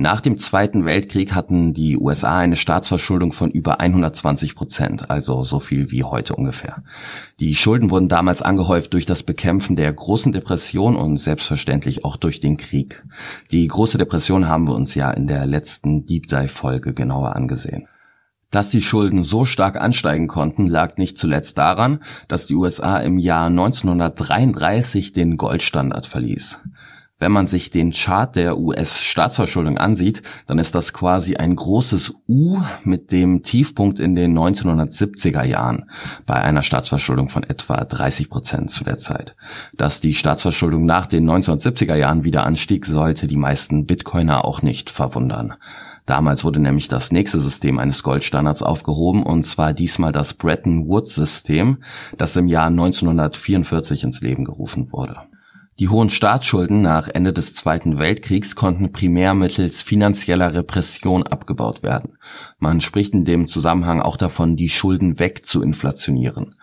Nach 0.00 0.20
dem 0.20 0.38
Zweiten 0.38 0.84
Weltkrieg 0.84 1.34
hatten 1.34 1.74
die 1.74 1.98
USA 1.98 2.38
eine 2.38 2.54
Staatsverschuldung 2.54 3.32
von 3.32 3.50
über 3.50 3.80
120 3.80 4.54
Prozent, 4.54 5.10
also 5.10 5.42
so 5.42 5.58
viel 5.58 5.90
wie 5.90 6.04
heute 6.04 6.36
ungefähr. 6.36 6.84
Die 7.40 7.56
Schulden 7.56 7.90
wurden 7.90 8.08
damals 8.08 8.40
angehäuft 8.40 8.92
durch 8.92 9.06
das 9.06 9.24
Bekämpfen 9.24 9.74
der 9.74 9.92
großen 9.92 10.30
Depression 10.30 10.94
und 10.94 11.16
selbstverständlich 11.16 12.04
auch 12.04 12.16
durch 12.16 12.38
den 12.38 12.58
Krieg. 12.58 13.02
Die 13.50 13.66
große 13.66 13.98
Depression 13.98 14.46
haben 14.46 14.68
wir 14.68 14.76
uns 14.76 14.94
ja 14.94 15.10
in 15.10 15.26
der 15.26 15.46
letzten 15.46 16.06
Deep 16.06 16.28
Dive 16.28 16.46
Folge 16.46 16.94
genauer 16.94 17.34
angesehen. 17.34 17.88
Dass 18.52 18.70
die 18.70 18.80
Schulden 18.80 19.24
so 19.24 19.44
stark 19.44 19.76
ansteigen 19.76 20.28
konnten, 20.28 20.68
lag 20.68 20.96
nicht 20.96 21.18
zuletzt 21.18 21.58
daran, 21.58 21.98
dass 22.28 22.46
die 22.46 22.54
USA 22.54 22.98
im 22.98 23.18
Jahr 23.18 23.48
1933 23.48 25.12
den 25.12 25.36
Goldstandard 25.36 26.06
verließ. 26.06 26.60
Wenn 27.20 27.32
man 27.32 27.48
sich 27.48 27.70
den 27.70 27.90
Chart 27.90 28.36
der 28.36 28.58
US-Staatsverschuldung 28.58 29.76
ansieht, 29.76 30.22
dann 30.46 30.60
ist 30.60 30.76
das 30.76 30.92
quasi 30.92 31.34
ein 31.34 31.56
großes 31.56 32.14
U 32.28 32.60
mit 32.84 33.10
dem 33.10 33.42
Tiefpunkt 33.42 33.98
in 33.98 34.14
den 34.14 34.38
1970er 34.38 35.42
Jahren 35.42 35.90
bei 36.26 36.34
einer 36.36 36.62
Staatsverschuldung 36.62 37.28
von 37.28 37.42
etwa 37.42 37.84
30 37.84 38.30
Prozent 38.30 38.70
zu 38.70 38.84
der 38.84 38.98
Zeit. 38.98 39.34
Dass 39.76 40.00
die 40.00 40.14
Staatsverschuldung 40.14 40.86
nach 40.86 41.06
den 41.06 41.28
1970er 41.28 41.96
Jahren 41.96 42.22
wieder 42.22 42.46
anstieg, 42.46 42.86
sollte 42.86 43.26
die 43.26 43.36
meisten 43.36 43.86
Bitcoiner 43.86 44.44
auch 44.44 44.62
nicht 44.62 44.88
verwundern. 44.88 45.54
Damals 46.06 46.44
wurde 46.44 46.60
nämlich 46.60 46.86
das 46.88 47.10
nächste 47.10 47.40
System 47.40 47.80
eines 47.80 48.02
Goldstandards 48.04 48.62
aufgehoben, 48.62 49.24
und 49.24 49.44
zwar 49.44 49.74
diesmal 49.74 50.12
das 50.12 50.34
Bretton 50.34 50.88
Woods-System, 50.88 51.78
das 52.16 52.36
im 52.36 52.46
Jahr 52.46 52.68
1944 52.68 54.04
ins 54.04 54.20
Leben 54.20 54.44
gerufen 54.44 54.90
wurde. 54.92 55.27
Die 55.78 55.88
hohen 55.88 56.10
Staatsschulden 56.10 56.82
nach 56.82 57.06
Ende 57.06 57.32
des 57.32 57.54
Zweiten 57.54 58.00
Weltkriegs 58.00 58.56
konnten 58.56 58.90
primär 58.90 59.34
mittels 59.34 59.80
finanzieller 59.80 60.52
Repression 60.52 61.22
abgebaut 61.22 61.84
werden. 61.84 62.18
Man 62.58 62.80
spricht 62.80 63.14
in 63.14 63.24
dem 63.24 63.46
Zusammenhang 63.46 64.02
auch 64.02 64.16
davon, 64.16 64.56
die 64.56 64.70
Schulden 64.70 65.20
wegzuinflationieren. 65.20 66.56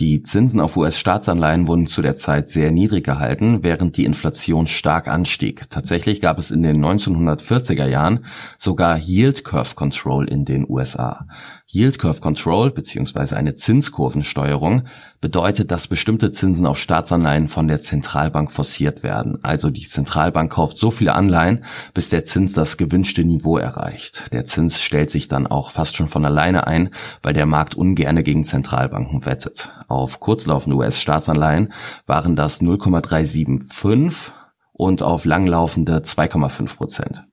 Die 0.00 0.24
Zinsen 0.24 0.58
auf 0.58 0.76
US-Staatsanleihen 0.76 1.68
wurden 1.68 1.86
zu 1.86 2.02
der 2.02 2.16
Zeit 2.16 2.48
sehr 2.48 2.72
niedrig 2.72 3.04
gehalten, 3.04 3.62
während 3.62 3.96
die 3.96 4.04
Inflation 4.04 4.66
stark 4.66 5.06
anstieg. 5.06 5.70
Tatsächlich 5.70 6.20
gab 6.20 6.38
es 6.38 6.50
in 6.50 6.64
den 6.64 6.84
1940er 6.84 7.86
Jahren 7.86 8.24
sogar 8.58 8.98
Yield 8.98 9.44
Curve 9.44 9.76
Control 9.76 10.28
in 10.28 10.44
den 10.44 10.68
USA. 10.68 11.28
Yield 11.68 11.98
Curve 11.98 12.20
Control 12.20 12.70
bzw. 12.70 13.34
eine 13.34 13.56
Zinskurvensteuerung 13.56 14.84
bedeutet, 15.20 15.72
dass 15.72 15.88
bestimmte 15.88 16.30
Zinsen 16.30 16.64
auf 16.64 16.78
Staatsanleihen 16.78 17.48
von 17.48 17.66
der 17.66 17.80
Zentralbank 17.80 18.52
forciert 18.52 19.02
werden. 19.02 19.40
Also 19.42 19.70
die 19.70 19.86
Zentralbank 19.86 20.52
kauft 20.52 20.78
so 20.78 20.92
viele 20.92 21.14
Anleihen, 21.14 21.64
bis 21.92 22.08
der 22.08 22.24
Zins 22.24 22.52
das 22.52 22.76
gewünschte 22.76 23.24
Niveau 23.24 23.58
erreicht. 23.58 24.32
Der 24.32 24.46
Zins 24.46 24.80
stellt 24.80 25.10
sich 25.10 25.26
dann 25.26 25.48
auch 25.48 25.72
fast 25.72 25.96
schon 25.96 26.06
von 26.06 26.24
alleine 26.24 26.68
ein, 26.68 26.90
weil 27.22 27.32
der 27.32 27.46
Markt 27.46 27.74
ungerne 27.74 28.22
gegen 28.22 28.44
Zentralbanken 28.44 29.26
wettet. 29.26 29.72
Auf 29.88 30.20
kurzlaufende 30.20 30.76
US-Staatsanleihen 30.76 31.72
waren 32.06 32.36
das 32.36 32.62
0,375 32.62 34.32
und 34.72 35.02
auf 35.02 35.24
langlaufende 35.24 35.98
2,5 35.98 36.76
Prozent. 36.76 37.24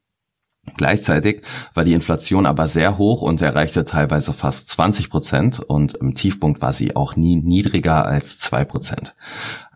Gleichzeitig 0.77 1.41
war 1.74 1.84
die 1.84 1.93
Inflation 1.93 2.46
aber 2.46 2.67
sehr 2.67 2.98
hoch 2.98 3.22
und 3.22 3.41
erreichte 3.41 3.84
teilweise 3.84 4.32
fast 4.32 4.70
20 4.70 5.10
Prozent 5.10 5.60
und 5.60 5.96
im 5.96 6.15
Tiefpunkt 6.15 6.62
war 6.62 6.72
sie 6.72 6.96
auch 6.96 7.15
nie 7.15 7.36
niedriger 7.36 8.05
als 8.05 8.39
zwei 8.39 8.63
Prozent. 8.63 9.13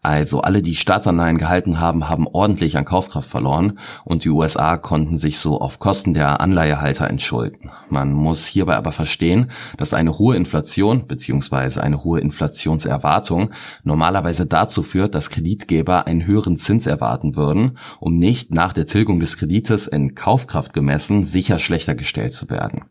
Also 0.07 0.39
alle, 0.39 0.61
die 0.61 0.77
Staatsanleihen 0.77 1.37
gehalten 1.37 1.81
haben, 1.81 2.07
haben 2.07 2.27
ordentlich 2.27 2.77
an 2.77 2.85
Kaufkraft 2.85 3.29
verloren 3.29 3.77
und 4.05 4.23
die 4.23 4.29
USA 4.29 4.77
konnten 4.77 5.17
sich 5.17 5.37
so 5.37 5.59
auf 5.59 5.79
Kosten 5.79 6.13
der 6.13 6.39
Anleihehalter 6.39 7.09
entschulden. 7.09 7.71
Man 7.89 8.13
muss 8.13 8.45
hierbei 8.45 8.77
aber 8.77 8.93
verstehen, 8.93 9.51
dass 9.75 9.93
eine 9.93 10.17
hohe 10.17 10.37
Inflation 10.37 11.07
bzw. 11.07 11.81
eine 11.81 12.05
hohe 12.05 12.21
Inflationserwartung 12.21 13.51
normalerweise 13.83 14.45
dazu 14.45 14.81
führt, 14.81 15.13
dass 15.13 15.29
Kreditgeber 15.29 16.07
einen 16.07 16.25
höheren 16.25 16.55
Zins 16.55 16.87
erwarten 16.87 17.35
würden, 17.35 17.77
um 17.99 18.15
nicht 18.15 18.49
nach 18.49 18.71
der 18.71 18.85
Tilgung 18.85 19.19
des 19.19 19.35
Kredites 19.35 19.87
in 19.87 20.15
Kaufkraft 20.15 20.71
gemessen 20.71 21.25
sicher 21.25 21.59
schlechter 21.59 21.95
gestellt 21.95 22.33
zu 22.33 22.49
werden. 22.49 22.85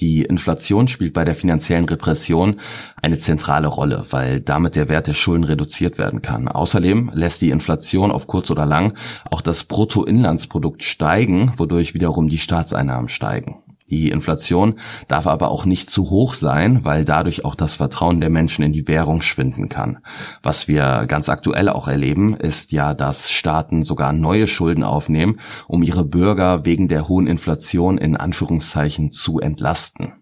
Die 0.00 0.22
Inflation 0.22 0.88
spielt 0.88 1.12
bei 1.12 1.24
der 1.24 1.34
finanziellen 1.34 1.84
Repression 1.84 2.60
eine 3.02 3.16
zentrale 3.16 3.68
Rolle, 3.68 4.06
weil 4.10 4.40
damit 4.40 4.74
der 4.74 4.88
Wert 4.88 5.06
der 5.06 5.14
Schulden 5.14 5.44
reduziert 5.44 5.98
werden 5.98 6.22
kann. 6.22 6.48
Außerdem 6.48 7.10
lässt 7.14 7.42
die 7.42 7.50
Inflation 7.50 8.10
auf 8.10 8.26
kurz 8.26 8.50
oder 8.50 8.66
lang 8.66 8.96
auch 9.30 9.42
das 9.42 9.64
Bruttoinlandsprodukt 9.64 10.82
steigen, 10.82 11.52
wodurch 11.56 11.94
wiederum 11.94 12.28
die 12.28 12.38
Staatseinnahmen 12.38 13.08
steigen. 13.08 13.61
Die 13.92 14.08
Inflation 14.08 14.76
darf 15.06 15.26
aber 15.26 15.50
auch 15.50 15.66
nicht 15.66 15.90
zu 15.90 16.08
hoch 16.08 16.32
sein, 16.32 16.82
weil 16.82 17.04
dadurch 17.04 17.44
auch 17.44 17.54
das 17.54 17.76
Vertrauen 17.76 18.20
der 18.20 18.30
Menschen 18.30 18.64
in 18.64 18.72
die 18.72 18.88
Währung 18.88 19.20
schwinden 19.20 19.68
kann. 19.68 19.98
Was 20.42 20.66
wir 20.66 21.04
ganz 21.06 21.28
aktuell 21.28 21.68
auch 21.68 21.88
erleben, 21.88 22.34
ist 22.34 22.72
ja, 22.72 22.94
dass 22.94 23.30
Staaten 23.30 23.82
sogar 23.82 24.14
neue 24.14 24.46
Schulden 24.46 24.82
aufnehmen, 24.82 25.40
um 25.68 25.82
ihre 25.82 26.06
Bürger 26.06 26.64
wegen 26.64 26.88
der 26.88 27.06
hohen 27.06 27.26
Inflation 27.26 27.98
in 27.98 28.16
Anführungszeichen 28.16 29.10
zu 29.10 29.40
entlasten. 29.40 30.14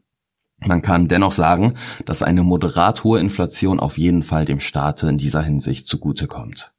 Man 0.58 0.82
kann 0.82 1.06
dennoch 1.06 1.30
sagen, 1.32 1.74
dass 2.04 2.24
eine 2.24 2.42
moderat 2.42 3.04
hohe 3.04 3.20
Inflation 3.20 3.78
auf 3.78 3.98
jeden 3.98 4.24
Fall 4.24 4.46
dem 4.46 4.58
Staate 4.58 5.06
in 5.06 5.16
dieser 5.16 5.42
Hinsicht 5.42 5.86
zugutekommt. 5.86 6.72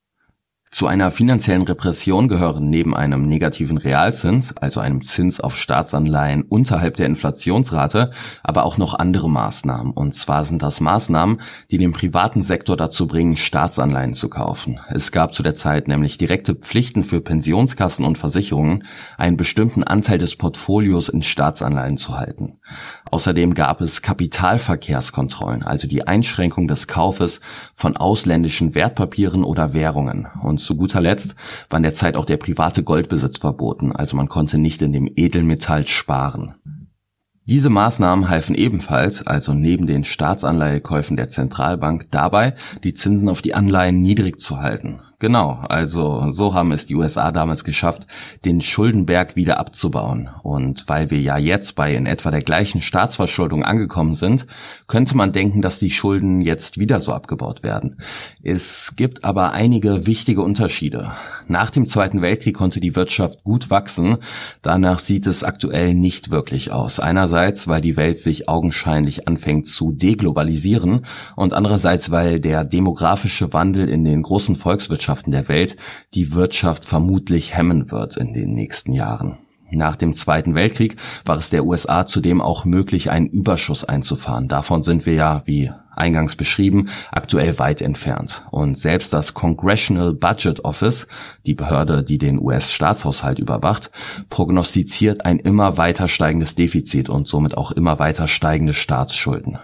Zu 0.73 0.87
einer 0.87 1.11
finanziellen 1.11 1.63
Repression 1.63 2.29
gehören 2.29 2.69
neben 2.69 2.95
einem 2.95 3.27
negativen 3.27 3.77
Realzins, 3.77 4.55
also 4.55 4.79
einem 4.79 5.03
Zins 5.03 5.41
auf 5.41 5.57
Staatsanleihen 5.57 6.43
unterhalb 6.43 6.95
der 6.95 7.07
Inflationsrate, 7.07 8.11
aber 8.41 8.63
auch 8.63 8.77
noch 8.77 8.93
andere 8.97 9.29
Maßnahmen. 9.29 9.91
Und 9.91 10.15
zwar 10.15 10.45
sind 10.45 10.63
das 10.63 10.79
Maßnahmen, 10.79 11.41
die 11.71 11.77
den 11.77 11.91
privaten 11.91 12.41
Sektor 12.41 12.77
dazu 12.77 13.05
bringen, 13.05 13.35
Staatsanleihen 13.35 14.13
zu 14.13 14.29
kaufen. 14.29 14.79
Es 14.87 15.11
gab 15.11 15.33
zu 15.33 15.43
der 15.43 15.55
Zeit 15.55 15.89
nämlich 15.89 16.17
direkte 16.17 16.55
Pflichten 16.55 17.03
für 17.03 17.19
Pensionskassen 17.19 18.05
und 18.05 18.17
Versicherungen, 18.17 18.85
einen 19.17 19.35
bestimmten 19.35 19.83
Anteil 19.83 20.19
des 20.19 20.37
Portfolios 20.37 21.09
in 21.09 21.21
Staatsanleihen 21.21 21.97
zu 21.97 22.17
halten. 22.17 22.59
Außerdem 23.11 23.55
gab 23.55 23.81
es 23.81 24.01
Kapitalverkehrskontrollen, 24.01 25.63
also 25.63 25.89
die 25.89 26.07
Einschränkung 26.07 26.69
des 26.69 26.87
Kaufes 26.87 27.41
von 27.75 27.97
ausländischen 27.97 28.73
Wertpapieren 28.73 29.43
oder 29.43 29.73
Währungen. 29.73 30.27
Und 30.41 30.60
zu 30.63 30.75
guter 30.75 31.01
Letzt 31.01 31.35
war 31.69 31.77
in 31.77 31.83
der 31.83 31.93
Zeit 31.93 32.15
auch 32.15 32.25
der 32.25 32.37
private 32.37 32.83
Goldbesitz 32.83 33.37
verboten, 33.39 33.91
also 33.91 34.15
man 34.15 34.29
konnte 34.29 34.57
nicht 34.57 34.81
in 34.81 34.93
dem 34.93 35.09
Edelmetall 35.15 35.87
sparen. 35.87 36.55
Diese 37.45 37.69
Maßnahmen 37.69 38.29
halfen 38.29 38.55
ebenfalls, 38.55 39.25
also 39.25 39.53
neben 39.53 39.87
den 39.87 40.03
Staatsanleihekäufen 40.03 41.17
der 41.17 41.29
Zentralbank, 41.29 42.09
dabei, 42.11 42.53
die 42.83 42.93
Zinsen 42.93 43.29
auf 43.29 43.41
die 43.41 43.55
Anleihen 43.55 44.01
niedrig 44.01 44.39
zu 44.39 44.59
halten. 44.61 45.01
Genau, 45.21 45.63
also 45.69 46.31
so 46.31 46.55
haben 46.55 46.71
es 46.71 46.87
die 46.87 46.95
USA 46.95 47.31
damals 47.31 47.63
geschafft, 47.63 48.07
den 48.43 48.59
Schuldenberg 48.59 49.35
wieder 49.35 49.59
abzubauen. 49.59 50.31
Und 50.41 50.89
weil 50.89 51.11
wir 51.11 51.21
ja 51.21 51.37
jetzt 51.37 51.75
bei 51.75 51.93
in 51.93 52.07
etwa 52.07 52.31
der 52.31 52.41
gleichen 52.41 52.81
Staatsverschuldung 52.81 53.63
angekommen 53.63 54.15
sind, 54.15 54.47
könnte 54.87 55.15
man 55.15 55.31
denken, 55.31 55.61
dass 55.61 55.77
die 55.77 55.91
Schulden 55.91 56.41
jetzt 56.41 56.79
wieder 56.79 56.99
so 57.01 57.13
abgebaut 57.13 57.61
werden. 57.61 57.97
Es 58.41 58.95
gibt 58.95 59.23
aber 59.23 59.51
einige 59.51 60.07
wichtige 60.07 60.41
Unterschiede. 60.41 61.11
Nach 61.47 61.69
dem 61.69 61.85
Zweiten 61.85 62.23
Weltkrieg 62.23 62.55
konnte 62.55 62.79
die 62.79 62.95
Wirtschaft 62.95 63.43
gut 63.43 63.69
wachsen, 63.69 64.17
danach 64.63 64.97
sieht 64.97 65.27
es 65.27 65.43
aktuell 65.43 65.93
nicht 65.93 66.31
wirklich 66.31 66.71
aus. 66.71 66.99
Einerseits, 66.99 67.67
weil 67.67 67.81
die 67.81 67.95
Welt 67.95 68.17
sich 68.17 68.49
augenscheinlich 68.49 69.27
anfängt 69.27 69.67
zu 69.67 69.91
deglobalisieren 69.91 71.05
und 71.35 71.53
andererseits, 71.53 72.09
weil 72.09 72.39
der 72.39 72.63
demografische 72.63 73.53
Wandel 73.53 73.87
in 73.87 74.03
den 74.03 74.23
großen 74.23 74.55
Volkswirtschaften 74.55 75.10
Volkswirtschaften 75.11 75.31
der 75.31 75.47
Welt 75.47 75.75
die 76.13 76.33
Wirtschaft 76.33 76.85
vermutlich 76.85 77.55
hemmen 77.55 77.91
wird 77.91 78.17
in 78.17 78.33
den 78.33 78.53
nächsten 78.53 78.93
Jahren. 78.93 79.37
Nach 79.73 79.95
dem 79.95 80.13
Zweiten 80.13 80.53
Weltkrieg 80.53 80.97
war 81.25 81.37
es 81.37 81.49
der 81.49 81.65
USA 81.65 82.05
zudem 82.05 82.41
auch 82.41 82.65
möglich, 82.65 83.09
einen 83.09 83.27
Überschuss 83.27 83.85
einzufahren. 83.85 84.49
Davon 84.49 84.83
sind 84.83 85.05
wir 85.05 85.13
ja, 85.13 85.43
wie 85.45 85.71
eingangs 85.95 86.35
beschrieben, 86.35 86.89
aktuell 87.11 87.57
weit 87.57 87.81
entfernt. 87.81 88.45
Und 88.51 88.77
selbst 88.77 89.13
das 89.13 89.33
Congressional 89.33 90.13
Budget 90.13 90.65
Office, 90.65 91.07
die 91.45 91.53
Behörde, 91.53 92.03
die 92.03 92.17
den 92.17 92.39
US-Staatshaushalt 92.39 93.39
überwacht, 93.39 93.91
prognostiziert 94.29 95.25
ein 95.25 95.39
immer 95.39 95.77
weiter 95.77 96.09
steigendes 96.09 96.55
Defizit 96.55 97.09
und 97.09 97.29
somit 97.29 97.55
auch 97.55 97.71
immer 97.71 97.97
weiter 97.97 98.27
steigende 98.27 98.73
Staatsschulden. 98.73 99.57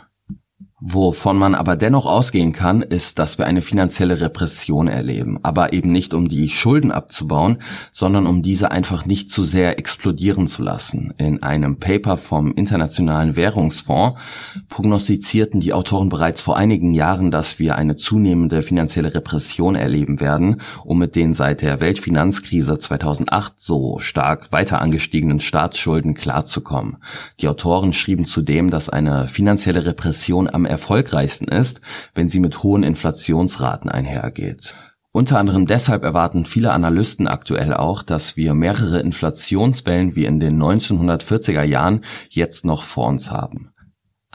Wovon 0.80 1.40
man 1.40 1.56
aber 1.56 1.76
dennoch 1.76 2.06
ausgehen 2.06 2.54
kann, 2.54 2.84
ist, 2.84 3.18
dass 3.18 3.40
wir 3.40 3.48
eine 3.48 3.64
finanzielle 3.64 4.22
Repression 4.22 4.88
erleben, 4.88 5.40
aber 5.42 5.74
eben 5.74 5.92
nicht 5.92 6.14
um 6.14 6.30
die 6.30 6.50
Schulden 6.50 6.92
abzubauen, 6.92 7.58
sondern 7.92 8.28
um 8.28 8.44
diese 8.44 8.70
einfach 8.70 9.08
nicht 9.08 9.32
zu 9.32 9.44
sehr 9.44 9.80
explodieren 9.80 10.46
zu 10.46 10.62
lassen. 10.62 11.16
In 11.18 11.42
einem 11.42 11.80
Paper 11.80 12.16
vom 12.18 12.54
Internationalen 12.54 13.36
Währungsfonds 13.36 14.22
prognostizierten 14.70 15.62
die 15.62 15.74
Autoren 15.74 16.10
bereits 16.10 16.44
vor 16.44 16.58
einigen 16.58 16.94
Jahren, 16.94 17.32
dass 17.32 17.58
wir 17.58 17.76
eine 17.76 17.96
zunehmende 17.96 18.62
finanzielle 18.62 19.16
Repression 19.16 19.74
erleben 19.74 20.20
werden, 20.20 20.62
um 20.86 21.00
mit 21.00 21.16
den 21.16 21.34
seit 21.34 21.64
der 21.64 21.82
Weltfinanzkrise 21.82 22.78
2008 22.78 23.60
so 23.60 23.98
stark 23.98 24.52
weiter 24.52 24.80
angestiegenen 24.80 25.40
Staatsschulden 25.40 26.14
klarzukommen. 26.14 26.98
Die 27.40 27.48
Autoren 27.48 27.94
schrieben 27.94 28.26
zudem, 28.26 28.70
dass 28.70 28.90
eine 28.90 29.28
finanzielle 29.28 29.88
Repression 29.88 30.48
am 30.48 30.67
erfolgreichsten 30.68 31.48
ist, 31.48 31.82
wenn 32.14 32.30
sie 32.30 32.40
mit 32.40 32.64
hohen 32.64 32.84
Inflationsraten 32.84 33.90
einhergeht. 33.90 34.76
Unter 35.12 35.40
anderem 35.40 35.66
deshalb 35.66 36.04
erwarten 36.04 36.46
viele 36.46 36.72
Analysten 36.72 37.28
aktuell 37.28 37.74
auch, 37.74 38.04
dass 38.04 38.38
wir 38.38 38.54
mehrere 38.54 39.00
Inflationswellen 39.00 40.16
wie 40.16 40.26
in 40.26 40.40
den 40.40 40.62
1940er 40.62 41.64
Jahren 41.64 42.02
jetzt 42.30 42.66
noch 42.66 42.84
vor 42.84 43.08
uns 43.08 43.32
haben. 43.32 43.72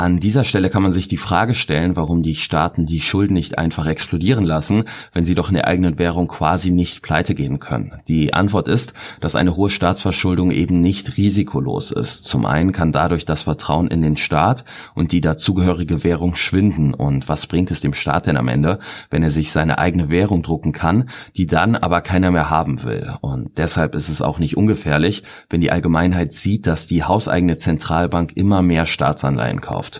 An 0.03 0.19
dieser 0.19 0.43
Stelle 0.43 0.69
kann 0.69 0.83
man 0.83 0.93
sich 0.93 1.07
die 1.07 1.17
Frage 1.17 1.55
stellen, 1.55 1.95
warum 1.95 2.25
die 2.25 2.35
Staaten 2.35 2.87
die 2.87 3.01
Schulden 3.01 3.35
nicht 3.35 3.59
einfach 3.59 3.87
explodieren 3.87 4.45
lassen, 4.45 4.85
wenn 5.13 5.25
sie 5.25 5.37
doch 5.37 5.49
in 5.49 5.55
der 5.55 5.69
eigenen 5.69 5.97
Währung 5.97 6.27
quasi 6.27 6.71
nicht 6.71 7.03
pleite 7.03 7.37
gehen 7.37 7.61
können. 7.61 7.93
Die 8.09 8.35
Antwort 8.35 8.67
ist, 8.67 8.95
dass 9.21 9.37
eine 9.37 9.55
hohe 9.55 9.71
Staatsverschuldung 9.71 10.51
eben 10.51 10.81
nicht 10.81 11.19
risikolos 11.19 11.93
ist. 11.93 12.25
Zum 12.25 12.47
einen 12.47 12.73
kann 12.73 12.91
dadurch 12.91 13.27
das 13.27 13.43
Vertrauen 13.43 13.89
in 13.89 14.03
den 14.03 14.17
Staat 14.17 14.65
und 14.95 15.13
die 15.13 15.21
dazugehörige 15.21 16.03
Währung 16.03 16.35
schwinden. 16.35 16.95
Und 16.95 17.29
was 17.29 17.47
bringt 17.47 17.71
es 17.71 17.83
dem 17.83 17.95
Staat 17.95 18.27
denn 18.27 18.39
am 18.39 18.49
Ende, 18.49 18.81
wenn 19.11 19.23
er 19.23 19.31
sich 19.31 19.53
seine 19.53 19.79
eigene 19.79 20.09
Währung 20.09 20.43
drucken 20.43 20.73
kann, 20.73 21.11
die 21.37 21.47
dann 21.47 21.77
aber 21.77 22.01
keiner 22.01 22.31
mehr 22.31 22.49
haben 22.51 22.83
will? 22.83 23.13
Und 23.21 23.57
deshalb 23.59 23.95
ist 23.95 24.09
es 24.09 24.23
auch 24.23 24.41
nicht 24.41 24.57
ungefährlich, 24.57 25.23
wenn 25.51 25.61
die 25.61 25.71
Allgemeinheit 25.71 26.33
sieht, 26.33 26.67
dass 26.67 26.87
die 26.87 27.05
hauseigene 27.05 27.59
Zentralbank 27.59 28.33
immer 28.35 28.63
mehr 28.63 28.87
Staatsanleihen 28.87 29.61
kauft. 29.61 29.92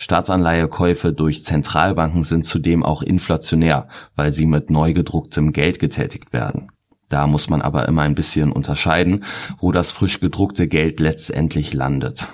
Staatsanleihekäufe 0.00 1.12
durch 1.12 1.44
Zentralbanken 1.44 2.24
sind 2.24 2.46
zudem 2.46 2.82
auch 2.82 3.02
inflationär, 3.02 3.86
weil 4.16 4.32
sie 4.32 4.46
mit 4.46 4.70
neu 4.70 4.94
gedrucktem 4.94 5.52
Geld 5.52 5.78
getätigt 5.78 6.32
werden. 6.32 6.72
Da 7.10 7.26
muss 7.26 7.50
man 7.50 7.60
aber 7.60 7.86
immer 7.86 8.02
ein 8.02 8.14
bisschen 8.14 8.50
unterscheiden, 8.50 9.24
wo 9.58 9.72
das 9.72 9.92
frisch 9.92 10.18
gedruckte 10.18 10.68
Geld 10.68 11.00
letztendlich 11.00 11.74
landet. 11.74 12.28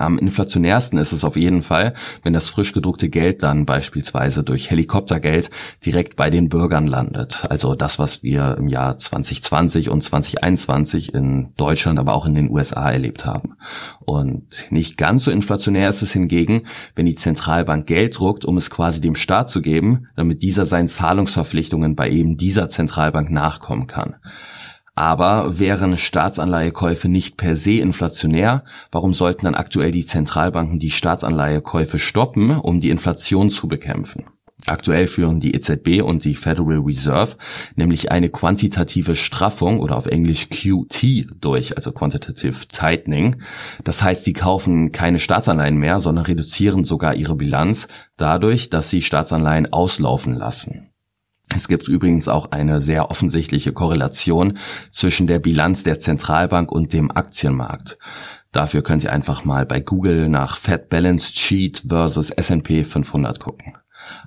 Am 0.00 0.18
inflationärsten 0.18 0.98
ist 0.98 1.12
es 1.12 1.24
auf 1.24 1.36
jeden 1.36 1.62
Fall, 1.62 1.94
wenn 2.22 2.32
das 2.32 2.48
frisch 2.48 2.72
gedruckte 2.72 3.10
Geld 3.10 3.42
dann 3.42 3.66
beispielsweise 3.66 4.42
durch 4.42 4.70
Helikoptergeld 4.70 5.50
direkt 5.84 6.16
bei 6.16 6.30
den 6.30 6.48
Bürgern 6.48 6.86
landet. 6.86 7.46
Also 7.50 7.74
das, 7.74 7.98
was 7.98 8.22
wir 8.22 8.56
im 8.58 8.68
Jahr 8.68 8.96
2020 8.96 9.90
und 9.90 10.02
2021 10.02 11.12
in 11.12 11.52
Deutschland, 11.56 11.98
aber 11.98 12.14
auch 12.14 12.24
in 12.24 12.34
den 12.34 12.50
USA 12.50 12.90
erlebt 12.90 13.26
haben. 13.26 13.56
Und 14.00 14.66
nicht 14.70 14.96
ganz 14.96 15.24
so 15.24 15.30
inflationär 15.30 15.90
ist 15.90 16.00
es 16.00 16.12
hingegen, 16.12 16.62
wenn 16.94 17.04
die 17.04 17.14
Zentralbank 17.14 17.86
Geld 17.86 18.18
druckt, 18.18 18.46
um 18.46 18.56
es 18.56 18.70
quasi 18.70 19.02
dem 19.02 19.14
Staat 19.14 19.50
zu 19.50 19.60
geben, 19.60 20.06
damit 20.16 20.42
dieser 20.42 20.64
seinen 20.64 20.88
Zahlungsverpflichtungen 20.88 21.94
bei 21.94 22.08
eben 22.08 22.38
dieser 22.38 22.70
Zentralbank 22.70 23.30
nachkommen 23.30 23.86
kann. 23.86 24.16
Aber 25.00 25.58
wären 25.58 25.96
Staatsanleihekäufe 25.96 27.08
nicht 27.08 27.38
per 27.38 27.56
se 27.56 27.72
inflationär, 27.72 28.64
warum 28.92 29.14
sollten 29.14 29.46
dann 29.46 29.54
aktuell 29.54 29.92
die 29.92 30.04
Zentralbanken 30.04 30.78
die 30.78 30.90
Staatsanleihekäufe 30.90 31.98
stoppen, 31.98 32.50
um 32.50 32.82
die 32.82 32.90
Inflation 32.90 33.48
zu 33.48 33.66
bekämpfen? 33.66 34.26
Aktuell 34.66 35.06
führen 35.06 35.40
die 35.40 35.54
EZB 35.54 36.02
und 36.02 36.26
die 36.26 36.34
Federal 36.34 36.80
Reserve 36.80 37.36
nämlich 37.76 38.12
eine 38.12 38.28
quantitative 38.28 39.16
Straffung 39.16 39.80
oder 39.80 39.96
auf 39.96 40.04
Englisch 40.04 40.50
QT 40.50 41.28
durch, 41.40 41.76
also 41.78 41.92
Quantitative 41.92 42.68
Tightening. 42.68 43.36
Das 43.84 44.02
heißt, 44.02 44.24
sie 44.24 44.34
kaufen 44.34 44.92
keine 44.92 45.18
Staatsanleihen 45.18 45.78
mehr, 45.78 46.00
sondern 46.00 46.26
reduzieren 46.26 46.84
sogar 46.84 47.14
ihre 47.14 47.36
Bilanz 47.36 47.88
dadurch, 48.18 48.68
dass 48.68 48.90
sie 48.90 49.00
Staatsanleihen 49.00 49.72
auslaufen 49.72 50.34
lassen. 50.34 50.89
Es 51.54 51.68
gibt 51.68 51.88
übrigens 51.88 52.28
auch 52.28 52.52
eine 52.52 52.80
sehr 52.80 53.10
offensichtliche 53.10 53.72
Korrelation 53.72 54.58
zwischen 54.90 55.26
der 55.26 55.38
Bilanz 55.38 55.82
der 55.82 55.98
Zentralbank 55.98 56.70
und 56.70 56.92
dem 56.92 57.10
Aktienmarkt. 57.10 57.98
Dafür 58.52 58.82
könnt 58.82 59.04
ihr 59.04 59.12
einfach 59.12 59.44
mal 59.44 59.66
bei 59.66 59.80
Google 59.80 60.28
nach 60.28 60.56
Fed 60.56 60.88
Balance 60.88 61.32
Sheet 61.34 61.84
versus 61.86 62.30
S&P 62.30 62.84
500 62.84 63.38
gucken. 63.38 63.74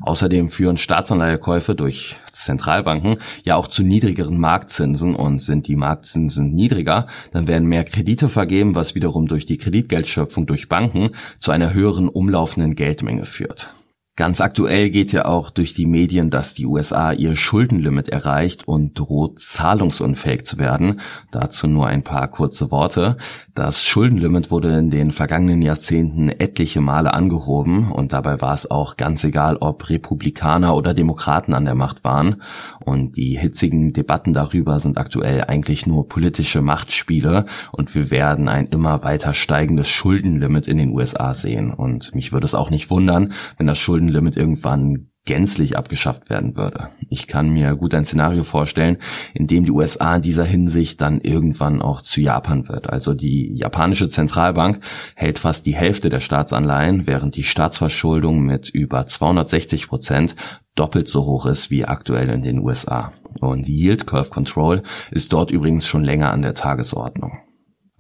Außerdem 0.02 0.50
führen 0.50 0.78
Staatsanleihekäufe 0.78 1.76
durch 1.76 2.16
Zentralbanken 2.32 3.18
ja 3.44 3.56
auch 3.56 3.68
zu 3.68 3.84
niedrigeren 3.84 4.40
Marktzinsen 4.40 5.16
und 5.16 5.42
sind 5.42 5.68
die 5.68 5.76
Marktzinsen 5.76 6.54
niedriger, 6.54 7.08
dann 7.32 7.48
werden 7.48 7.68
mehr 7.68 7.84
Kredite 7.84 8.30
vergeben, 8.30 8.76
was 8.76 8.96
wiederum 8.96 9.28
durch 9.28 9.46
die 9.46 9.58
Kreditgeldschöpfung 9.58 10.46
durch 10.46 10.70
Banken 10.70 11.10
zu 11.40 11.52
einer 11.52 11.74
höheren 11.74 12.08
umlaufenden 12.08 12.76
Geldmenge 12.76 13.26
führt. 13.26 13.70
Ganz 14.16 14.42
aktuell 14.42 14.92
geht 14.92 15.12
ja 15.12 15.26
auch 15.26 15.50
durch 15.50 15.74
die 15.74 15.88
Medien, 15.88 16.30
dass 16.30 16.54
die 16.54 16.68
USA 16.68 17.14
ihr 17.14 17.36
Schuldenlimit 17.36 18.10
erreicht 18.10 18.68
und 18.68 18.94
droht 18.94 19.40
zahlungsunfähig 19.40 20.46
zu 20.46 20.60
werden. 20.60 21.02
Dazu 21.32 21.66
nur 21.66 21.88
ein 21.88 22.04
paar 22.04 22.28
kurze 22.28 22.70
Worte. 22.70 23.18
Das 23.56 23.84
Schuldenlimit 23.84 24.52
wurde 24.52 24.78
in 24.78 24.92
den 24.92 25.12
vergangenen 25.12 25.64
Jahrzehnten 25.64 26.30
etliche 26.30 26.80
Male 26.80 27.12
angehoben 27.12 27.92
und 27.92 28.14
dabei 28.14 28.40
war 28.40 28.54
es 28.54 28.70
auch 28.70 28.98
ganz 28.98 29.24
egal, 29.24 29.58
ob 29.58 29.90
Republikaner 29.90 30.76
oder 30.76 30.94
Demokraten 30.94 31.56
an 31.56 31.66
der 31.66 31.76
Macht 31.76 32.04
waren. 32.04 32.44
Und 32.84 33.18
die 33.18 33.38
hitzigen 33.38 33.94
Debatten 33.94 34.34
darüber 34.34 34.80
sind 34.80 34.98
aktuell 34.98 35.46
eigentlich 35.46 35.88
nur 35.88 36.08
politische 36.08 36.62
Machtspiele 36.62 37.46
und 37.72 37.96
wir 37.96 38.12
werden 38.12 38.48
ein 38.48 38.68
immer 38.68 39.04
weiter 39.04 39.34
steigendes 39.34 39.88
Schuldenlimit 39.88 40.68
in 40.68 40.78
den 40.78 40.90
USA 40.92 41.34
sehen. 41.34 41.74
Und 41.74 42.14
mich 42.14 42.32
würde 42.32 42.46
es 42.46 42.56
auch 42.56 42.70
nicht 42.70 42.90
wundern, 42.90 43.34
wenn 43.58 43.68
das 43.68 43.80
Schulden 43.80 44.04
Schuldenlimit 44.04 44.38
irgendwann 44.38 45.08
gänzlich 45.26 45.78
abgeschafft 45.78 46.30
werden 46.30 46.58
würde. 46.58 46.90
Ich 47.10 47.28
kann 47.28 47.50
mir 47.54 47.76
gut 47.78 47.94
ein 47.94 48.04
Szenario 48.04 48.44
vorstellen, 48.44 48.98
in 49.34 49.48
dem 49.48 49.64
die 49.64 49.72
USA 49.72 50.18
in 50.18 50.22
dieser 50.22 50.44
Hinsicht 50.44 51.00
dann 51.00 51.22
irgendwann 51.22 51.82
auch 51.82 52.02
zu 52.02 52.20
Japan 52.20 52.68
wird. 52.68 52.90
Also 52.90 53.14
die 53.14 53.56
japanische 53.56 54.10
Zentralbank 54.10 54.82
hält 55.16 55.40
fast 55.40 55.66
die 55.66 55.76
Hälfte 55.76 56.10
der 56.10 56.20
Staatsanleihen, 56.20 57.08
während 57.08 57.38
die 57.38 57.44
Staatsverschuldung 57.44 58.44
mit 58.44 58.70
über 58.70 59.08
260 59.08 59.88
Prozent 59.88 60.36
doppelt 60.76 61.08
so 61.08 61.26
hoch 61.26 61.46
ist 61.46 61.70
wie 61.70 61.86
aktuell 61.86 62.30
in 62.30 62.44
den 62.44 62.60
USA. 62.60 63.12
Und 63.40 63.68
Yield 63.68 64.08
Curve 64.08 64.30
Control 64.30 64.84
ist 65.12 65.34
dort 65.34 65.52
übrigens 65.52 65.88
schon 65.88 66.04
länger 66.04 66.32
an 66.32 66.42
der 66.42 66.54
Tagesordnung. 66.54 67.43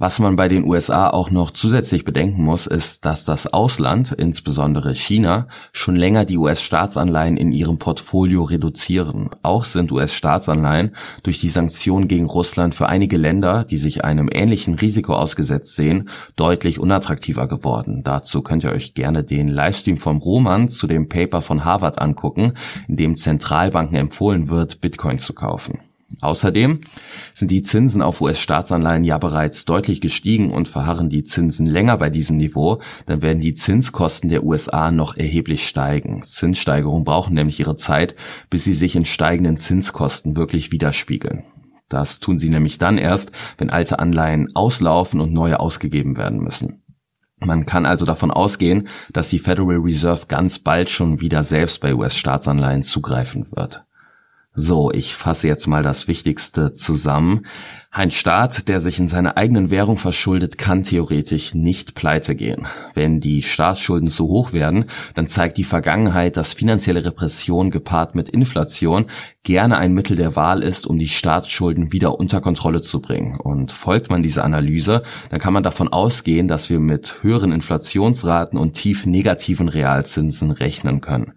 Was 0.03 0.19
man 0.19 0.35
bei 0.35 0.49
den 0.49 0.65
USA 0.65 1.09
auch 1.11 1.31
noch 1.31 1.51
zusätzlich 1.51 2.03
bedenken 2.03 2.43
muss, 2.43 2.67
ist, 2.67 3.05
dass 3.05 3.23
das 3.23 3.53
Ausland, 3.53 4.11
insbesondere 4.11 4.93
China, 4.95 5.47
schon 5.71 5.95
länger 5.95 6.25
die 6.25 6.37
US-Staatsanleihen 6.37 7.37
in 7.37 7.53
ihrem 7.53 7.79
Portfolio 7.79 8.43
reduzieren. 8.43 9.29
Auch 9.43 9.63
sind 9.63 9.93
US-Staatsanleihen 9.93 10.93
durch 11.23 11.39
die 11.39 11.47
Sanktionen 11.47 12.09
gegen 12.09 12.25
Russland 12.25 12.75
für 12.75 12.89
einige 12.89 13.15
Länder, 13.15 13.63
die 13.63 13.77
sich 13.77 14.03
einem 14.03 14.27
ähnlichen 14.29 14.73
Risiko 14.73 15.13
ausgesetzt 15.13 15.77
sehen, 15.77 16.09
deutlich 16.35 16.79
unattraktiver 16.79 17.47
geworden. 17.47 18.01
Dazu 18.03 18.41
könnt 18.41 18.65
ihr 18.65 18.73
euch 18.73 18.95
gerne 18.95 19.23
den 19.23 19.47
Livestream 19.47 19.95
vom 19.95 20.17
Roman 20.17 20.67
zu 20.67 20.85
dem 20.85 21.07
Paper 21.07 21.41
von 21.41 21.63
Harvard 21.63 22.01
angucken, 22.01 22.55
in 22.89 22.97
dem 22.97 23.15
Zentralbanken 23.15 23.95
empfohlen 23.95 24.49
wird, 24.49 24.81
Bitcoin 24.81 25.19
zu 25.19 25.31
kaufen. 25.31 25.79
Außerdem 26.21 26.81
sind 27.33 27.51
die 27.51 27.61
Zinsen 27.61 28.01
auf 28.01 28.21
US-Staatsanleihen 28.21 29.03
ja 29.03 29.17
bereits 29.17 29.65
deutlich 29.65 30.01
gestiegen 30.01 30.51
und 30.51 30.67
verharren 30.67 31.09
die 31.09 31.23
Zinsen 31.23 31.65
länger 31.65 31.97
bei 31.97 32.09
diesem 32.09 32.37
Niveau, 32.37 32.81
dann 33.05 33.21
werden 33.21 33.41
die 33.41 33.53
Zinskosten 33.53 34.29
der 34.29 34.43
USA 34.43 34.91
noch 34.91 35.17
erheblich 35.17 35.67
steigen. 35.67 36.23
Zinssteigerungen 36.23 37.03
brauchen 37.03 37.33
nämlich 37.33 37.59
ihre 37.59 37.75
Zeit, 37.75 38.15
bis 38.49 38.63
sie 38.63 38.73
sich 38.73 38.95
in 38.95 39.05
steigenden 39.05 39.57
Zinskosten 39.57 40.35
wirklich 40.35 40.71
widerspiegeln. 40.71 41.43
Das 41.89 42.19
tun 42.19 42.39
sie 42.39 42.49
nämlich 42.49 42.77
dann 42.77 42.97
erst, 42.97 43.31
wenn 43.57 43.69
alte 43.69 43.99
Anleihen 43.99 44.55
auslaufen 44.55 45.19
und 45.19 45.31
neue 45.31 45.59
ausgegeben 45.59 46.17
werden 46.17 46.39
müssen. 46.39 46.83
Man 47.45 47.65
kann 47.65 47.85
also 47.85 48.05
davon 48.05 48.31
ausgehen, 48.31 48.87
dass 49.11 49.29
die 49.29 49.39
Federal 49.39 49.77
Reserve 49.77 50.25
ganz 50.27 50.59
bald 50.59 50.89
schon 50.89 51.19
wieder 51.19 51.43
selbst 51.43 51.81
bei 51.81 51.93
US-Staatsanleihen 51.93 52.83
zugreifen 52.83 53.51
wird. 53.51 53.83
So, 54.55 54.91
ich 54.91 55.15
fasse 55.15 55.47
jetzt 55.47 55.65
mal 55.67 55.81
das 55.81 56.07
Wichtigste 56.07 56.73
zusammen. 56.73 57.47
Ein 57.95 58.09
Staat, 58.09 58.69
der 58.69 58.79
sich 58.79 58.97
in 58.97 59.07
seiner 59.07 59.37
eigenen 59.37 59.69
Währung 59.69 59.99
verschuldet, 59.99 60.57
kann 60.57 60.83
theoretisch 60.83 61.53
nicht 61.53 61.93
pleite 61.93 62.33
gehen. 62.33 62.65
Wenn 62.95 63.19
die 63.19 63.43
Staatsschulden 63.43 64.09
zu 64.09 64.29
hoch 64.29 64.51
werden, 64.51 64.85
dann 65.13 65.27
zeigt 65.27 65.59
die 65.59 65.63
Vergangenheit, 65.63 66.35
dass 66.35 66.55
finanzielle 66.55 67.05
Repression 67.05 67.69
gepaart 67.69 68.15
mit 68.15 68.29
Inflation 68.29 69.05
gerne 69.43 69.77
ein 69.77 69.93
Mittel 69.93 70.15
der 70.15 70.35
Wahl 70.35 70.63
ist, 70.63 70.87
um 70.87 70.97
die 70.97 71.09
Staatsschulden 71.09 71.91
wieder 71.91 72.17
unter 72.17 72.41
Kontrolle 72.41 72.81
zu 72.81 72.99
bringen. 72.99 73.39
Und 73.39 73.71
folgt 73.71 74.09
man 74.09 74.23
dieser 74.23 74.43
Analyse, 74.43 75.03
dann 75.29 75.39
kann 75.39 75.53
man 75.53 75.63
davon 75.63 75.89
ausgehen, 75.89 76.47
dass 76.47 76.71
wir 76.71 76.79
mit 76.79 77.21
höheren 77.21 77.51
Inflationsraten 77.51 78.57
und 78.57 78.73
tief 78.73 79.05
negativen 79.05 79.69
Realzinsen 79.69 80.49
rechnen 80.49 81.01
können. 81.01 81.33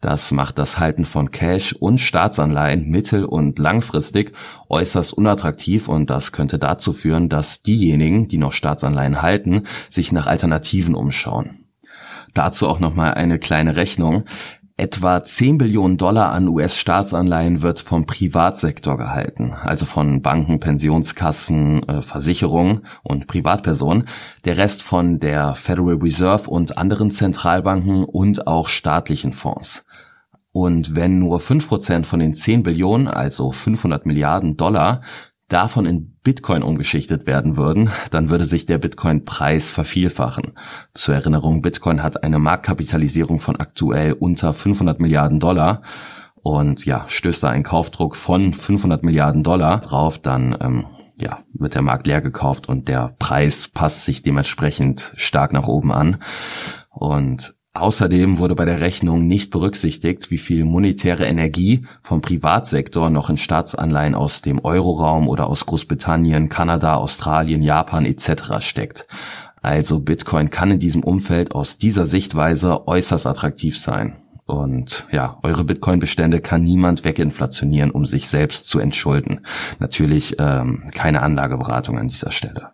Das 0.00 0.30
macht 0.30 0.58
das 0.58 0.78
Halten 0.78 1.04
von 1.04 1.32
Cash 1.32 1.72
und 1.72 1.98
Staatsanleihen 1.98 2.88
mittel- 2.88 3.24
und 3.24 3.58
langfristig 3.58 4.32
äußerst 4.68 5.12
unattraktiv 5.12 5.88
und 5.88 5.97
das 6.06 6.32
könnte 6.32 6.58
dazu 6.58 6.92
führen, 6.92 7.28
dass 7.28 7.62
diejenigen, 7.62 8.28
die 8.28 8.38
noch 8.38 8.52
Staatsanleihen 8.52 9.22
halten, 9.22 9.64
sich 9.90 10.12
nach 10.12 10.26
Alternativen 10.26 10.94
umschauen. 10.94 11.64
Dazu 12.34 12.68
auch 12.68 12.80
nochmal 12.80 13.14
eine 13.14 13.38
kleine 13.38 13.76
Rechnung. 13.76 14.24
Etwa 14.80 15.24
10 15.24 15.58
Billionen 15.58 15.96
Dollar 15.96 16.30
an 16.30 16.46
US-Staatsanleihen 16.46 17.62
wird 17.62 17.80
vom 17.80 18.06
Privatsektor 18.06 18.96
gehalten, 18.96 19.52
also 19.52 19.86
von 19.86 20.22
Banken, 20.22 20.60
Pensionskassen, 20.60 21.82
äh, 21.88 22.02
Versicherungen 22.02 22.82
und 23.02 23.26
Privatpersonen. 23.26 24.04
Der 24.44 24.56
Rest 24.56 24.84
von 24.84 25.18
der 25.18 25.56
Federal 25.56 25.96
Reserve 25.96 26.48
und 26.48 26.78
anderen 26.78 27.10
Zentralbanken 27.10 28.04
und 28.04 28.46
auch 28.46 28.68
staatlichen 28.68 29.32
Fonds. 29.32 29.84
Und 30.52 30.94
wenn 30.94 31.18
nur 31.18 31.40
5% 31.40 32.06
von 32.06 32.20
den 32.20 32.34
10 32.34 32.62
Billionen, 32.62 33.08
also 33.08 33.50
500 33.50 34.06
Milliarden 34.06 34.56
Dollar, 34.56 35.02
davon 35.48 35.86
in 35.86 36.14
Bitcoin 36.22 36.62
umgeschichtet 36.62 37.26
werden 37.26 37.56
würden, 37.56 37.90
dann 38.10 38.30
würde 38.30 38.44
sich 38.44 38.66
der 38.66 38.78
Bitcoin-Preis 38.78 39.70
vervielfachen. 39.70 40.52
Zur 40.94 41.14
Erinnerung, 41.14 41.62
Bitcoin 41.62 42.02
hat 42.02 42.22
eine 42.22 42.38
Marktkapitalisierung 42.38 43.40
von 43.40 43.56
aktuell 43.56 44.12
unter 44.12 44.52
500 44.52 45.00
Milliarden 45.00 45.40
Dollar. 45.40 45.82
Und 46.34 46.86
ja, 46.86 47.04
stößt 47.08 47.42
da 47.42 47.48
ein 47.48 47.62
Kaufdruck 47.62 48.14
von 48.14 48.54
500 48.54 49.02
Milliarden 49.02 49.42
Dollar 49.42 49.80
drauf, 49.80 50.18
dann 50.18 50.56
ähm, 50.60 50.86
ja, 51.16 51.42
wird 51.52 51.74
der 51.74 51.82
Markt 51.82 52.06
leer 52.06 52.20
gekauft 52.20 52.68
und 52.68 52.88
der 52.88 53.14
Preis 53.18 53.68
passt 53.68 54.04
sich 54.04 54.22
dementsprechend 54.22 55.12
stark 55.16 55.52
nach 55.52 55.66
oben 55.66 55.92
an. 55.92 56.18
Und 56.90 57.54
Außerdem 57.74 58.38
wurde 58.38 58.54
bei 58.54 58.64
der 58.64 58.80
Rechnung 58.80 59.28
nicht 59.28 59.50
berücksichtigt, 59.50 60.30
wie 60.30 60.38
viel 60.38 60.64
monetäre 60.64 61.26
Energie 61.26 61.86
vom 62.02 62.22
Privatsektor 62.22 63.08
noch 63.10 63.30
in 63.30 63.38
Staatsanleihen 63.38 64.14
aus 64.14 64.42
dem 64.42 64.64
Euroraum 64.64 65.28
oder 65.28 65.46
aus 65.48 65.66
Großbritannien, 65.66 66.48
Kanada, 66.48 66.96
Australien, 66.96 67.62
Japan 67.62 68.04
etc. 68.04 68.60
steckt. 68.60 69.06
Also 69.62 70.00
Bitcoin 70.00 70.50
kann 70.50 70.72
in 70.72 70.78
diesem 70.78 71.04
Umfeld 71.04 71.52
aus 71.54 71.78
dieser 71.78 72.06
Sichtweise 72.06 72.88
äußerst 72.88 73.26
attraktiv 73.26 73.78
sein. 73.78 74.16
Und 74.46 75.06
ja, 75.12 75.38
eure 75.42 75.62
Bitcoin-Bestände 75.62 76.40
kann 76.40 76.62
niemand 76.62 77.04
weginflationieren, 77.04 77.90
um 77.90 78.06
sich 78.06 78.28
selbst 78.28 78.66
zu 78.66 78.78
entschulden. 78.78 79.40
Natürlich 79.78 80.36
ähm, 80.38 80.84
keine 80.94 81.22
Anlageberatung 81.22 81.98
an 81.98 82.08
dieser 82.08 82.32
Stelle. 82.32 82.72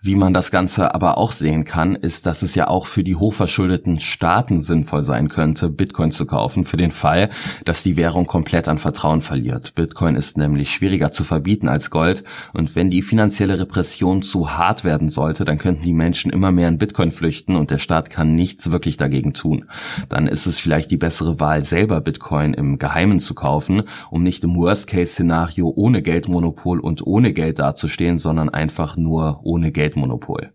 Wie 0.00 0.14
man 0.14 0.32
das 0.32 0.52
Ganze 0.52 0.94
aber 0.94 1.18
auch 1.18 1.32
sehen 1.32 1.64
kann, 1.64 1.96
ist, 1.96 2.26
dass 2.26 2.42
es 2.42 2.54
ja 2.54 2.68
auch 2.68 2.86
für 2.86 3.02
die 3.02 3.16
hochverschuldeten 3.16 3.98
Staaten 3.98 4.60
sinnvoll 4.60 5.02
sein 5.02 5.28
könnte, 5.28 5.70
Bitcoin 5.70 6.12
zu 6.12 6.24
kaufen, 6.24 6.62
für 6.62 6.76
den 6.76 6.92
Fall, 6.92 7.30
dass 7.64 7.82
die 7.82 7.96
Währung 7.96 8.28
komplett 8.28 8.68
an 8.68 8.78
Vertrauen 8.78 9.22
verliert. 9.22 9.74
Bitcoin 9.74 10.14
ist 10.14 10.38
nämlich 10.38 10.70
schwieriger 10.70 11.10
zu 11.10 11.24
verbieten 11.24 11.66
als 11.66 11.90
Gold 11.90 12.22
und 12.52 12.76
wenn 12.76 12.90
die 12.90 13.02
finanzielle 13.02 13.58
Repression 13.58 14.22
zu 14.22 14.56
hart 14.56 14.84
werden 14.84 15.10
sollte, 15.10 15.44
dann 15.44 15.58
könnten 15.58 15.82
die 15.82 15.92
Menschen 15.92 16.30
immer 16.30 16.52
mehr 16.52 16.68
in 16.68 16.78
Bitcoin 16.78 17.10
flüchten 17.10 17.56
und 17.56 17.72
der 17.72 17.78
Staat 17.78 18.08
kann 18.08 18.36
nichts 18.36 18.70
wirklich 18.70 18.98
dagegen 18.98 19.32
tun. 19.32 19.64
Dann 20.08 20.28
ist 20.28 20.46
es 20.46 20.60
vielleicht 20.60 20.92
die 20.92 20.96
bessere 20.96 21.40
Wahl, 21.40 21.64
selber 21.64 22.00
Bitcoin 22.00 22.54
im 22.54 22.78
Geheimen 22.78 23.18
zu 23.18 23.34
kaufen, 23.34 23.82
um 24.12 24.22
nicht 24.22 24.44
im 24.44 24.54
Worst-Case-Szenario 24.54 25.72
ohne 25.74 26.02
Geldmonopol 26.02 26.78
und 26.78 27.04
ohne 27.04 27.32
Geld 27.32 27.58
dazustehen, 27.58 28.20
sondern 28.20 28.48
einfach 28.48 28.96
nur 28.96 29.40
ohne 29.42 29.72
Geld 29.72 29.87
Geldmonopol. 29.88 30.52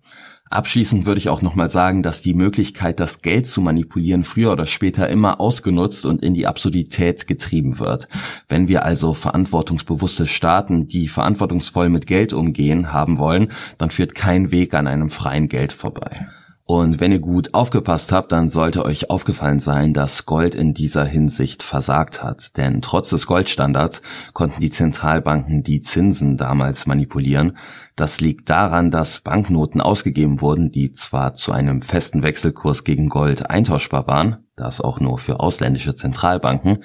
Abschließend 0.49 1.07
würde 1.07 1.17
ich 1.17 1.29
auch 1.29 1.41
nochmal 1.41 1.71
sagen, 1.71 2.03
dass 2.03 2.21
die 2.21 2.35
Möglichkeit, 2.35 2.99
das 2.99 3.23
Geld 3.23 3.47
zu 3.47 3.59
manipulieren, 3.59 4.23
früher 4.23 4.51
oder 4.51 4.67
später 4.67 5.09
immer 5.09 5.39
ausgenutzt 5.39 6.05
und 6.05 6.21
in 6.21 6.35
die 6.35 6.45
Absurdität 6.45 7.25
getrieben 7.25 7.79
wird. 7.79 8.07
Wenn 8.47 8.67
wir 8.67 8.85
also 8.85 9.15
verantwortungsbewusste 9.15 10.27
Staaten, 10.27 10.87
die 10.87 11.07
verantwortungsvoll 11.07 11.89
mit 11.89 12.05
Geld 12.05 12.33
umgehen, 12.33 12.93
haben 12.93 13.17
wollen, 13.17 13.51
dann 13.79 13.89
führt 13.89 14.13
kein 14.13 14.51
Weg 14.51 14.75
an 14.75 14.85
einem 14.85 15.09
freien 15.09 15.47
Geld 15.47 15.73
vorbei. 15.73 16.27
Und 16.65 17.01
wenn 17.01 17.11
ihr 17.11 17.19
gut 17.19 17.53
aufgepasst 17.53 18.13
habt, 18.13 18.31
dann 18.31 18.49
sollte 18.49 18.85
euch 18.85 19.09
aufgefallen 19.09 19.59
sein, 19.59 19.93
dass 19.93 20.25
Gold 20.25 20.55
in 20.55 20.73
dieser 20.73 21.03
Hinsicht 21.03 21.61
versagt 21.61 22.23
hat. 22.23 22.55
Denn 22.55 22.81
trotz 22.81 23.09
des 23.09 23.27
Goldstandards 23.27 24.01
konnten 24.31 24.61
die 24.61 24.69
Zentralbanken 24.69 25.63
die 25.63 25.81
Zinsen 25.81 26.37
damals 26.37 26.85
manipulieren. 26.85 27.57
Das 27.97 28.21
liegt 28.21 28.49
daran, 28.49 28.91
dass 28.91 29.19
Banknoten 29.19 29.81
ausgegeben 29.81 30.39
wurden, 30.39 30.71
die 30.71 30.93
zwar 30.93 31.33
zu 31.33 31.51
einem 31.51 31.81
festen 31.81 32.23
Wechselkurs 32.23 32.85
gegen 32.85 33.09
Gold 33.09 33.49
eintauschbar 33.49 34.07
waren, 34.07 34.42
das 34.55 34.81
auch 34.81 34.99
nur 34.99 35.17
für 35.17 35.39
ausländische 35.39 35.95
Zentralbanken, 35.95 36.83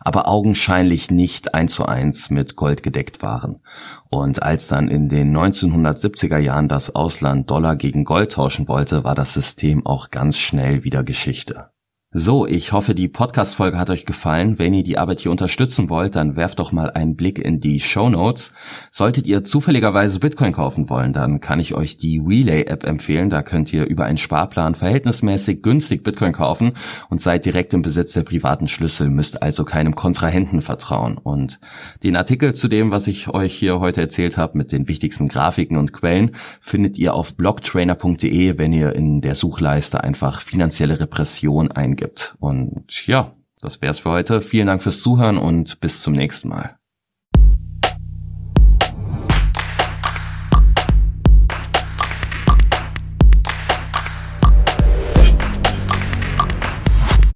aber 0.00 0.26
augenscheinlich 0.26 1.10
nicht 1.10 1.54
eins 1.54 1.74
zu 1.74 1.86
eins 1.86 2.30
mit 2.30 2.56
Gold 2.56 2.82
gedeckt 2.82 3.22
waren. 3.22 3.60
Und 4.10 4.42
als 4.42 4.68
dann 4.68 4.88
in 4.88 5.08
den 5.08 5.36
1970er 5.36 6.38
Jahren 6.38 6.68
das 6.68 6.94
Ausland 6.94 7.50
Dollar 7.50 7.76
gegen 7.76 8.04
Gold 8.04 8.32
tauschen 8.32 8.68
wollte, 8.68 9.04
war 9.04 9.14
das 9.14 9.34
System 9.34 9.84
auch 9.84 10.10
ganz 10.10 10.38
schnell 10.38 10.84
wieder 10.84 11.04
Geschichte. 11.04 11.70
So, 12.12 12.44
ich 12.44 12.72
hoffe, 12.72 12.96
die 12.96 13.06
Podcast-Folge 13.06 13.78
hat 13.78 13.88
euch 13.88 14.04
gefallen. 14.04 14.58
Wenn 14.58 14.74
ihr 14.74 14.82
die 14.82 14.98
Arbeit 14.98 15.20
hier 15.20 15.30
unterstützen 15.30 15.90
wollt, 15.90 16.16
dann 16.16 16.34
werft 16.34 16.58
doch 16.58 16.72
mal 16.72 16.90
einen 16.90 17.14
Blick 17.14 17.38
in 17.38 17.60
die 17.60 17.78
Show 17.78 18.08
Notes. 18.08 18.52
Solltet 18.90 19.28
ihr 19.28 19.44
zufälligerweise 19.44 20.18
Bitcoin 20.18 20.52
kaufen 20.52 20.90
wollen, 20.90 21.12
dann 21.12 21.38
kann 21.40 21.60
ich 21.60 21.72
euch 21.76 21.98
die 21.98 22.18
Relay-App 22.18 22.84
empfehlen. 22.84 23.30
Da 23.30 23.44
könnt 23.44 23.72
ihr 23.72 23.86
über 23.86 24.06
einen 24.06 24.18
Sparplan 24.18 24.74
verhältnismäßig 24.74 25.62
günstig 25.62 26.02
Bitcoin 26.02 26.32
kaufen 26.32 26.72
und 27.10 27.22
seid 27.22 27.44
direkt 27.44 27.74
im 27.74 27.82
Besitz 27.82 28.14
der 28.14 28.24
privaten 28.24 28.66
Schlüssel, 28.66 29.08
müsst 29.08 29.40
also 29.40 29.64
keinem 29.64 29.94
Kontrahenten 29.94 30.62
vertrauen. 30.62 31.16
Und 31.16 31.60
den 32.02 32.16
Artikel 32.16 32.56
zu 32.56 32.66
dem, 32.66 32.90
was 32.90 33.06
ich 33.06 33.28
euch 33.28 33.54
hier 33.54 33.78
heute 33.78 34.00
erzählt 34.00 34.36
habe, 34.36 34.58
mit 34.58 34.72
den 34.72 34.88
wichtigsten 34.88 35.28
Grafiken 35.28 35.76
und 35.76 35.92
Quellen, 35.92 36.32
findet 36.60 36.98
ihr 36.98 37.14
auf 37.14 37.36
blocktrainer.de, 37.36 38.58
wenn 38.58 38.72
ihr 38.72 38.96
in 38.96 39.20
der 39.20 39.36
Suchleiste 39.36 40.02
einfach 40.02 40.40
finanzielle 40.40 40.98
Repression 40.98 41.70
eingebt 41.70 41.99
gibt. 42.00 42.34
Und 42.40 43.06
ja, 43.06 43.36
das 43.60 43.80
wär's 43.80 44.00
für 44.00 44.10
heute. 44.10 44.40
Vielen 44.40 44.66
Dank 44.66 44.82
fürs 44.82 45.00
Zuhören 45.00 45.38
und 45.38 45.80
bis 45.80 46.02
zum 46.02 46.14
nächsten 46.14 46.48
Mal. 46.48 46.79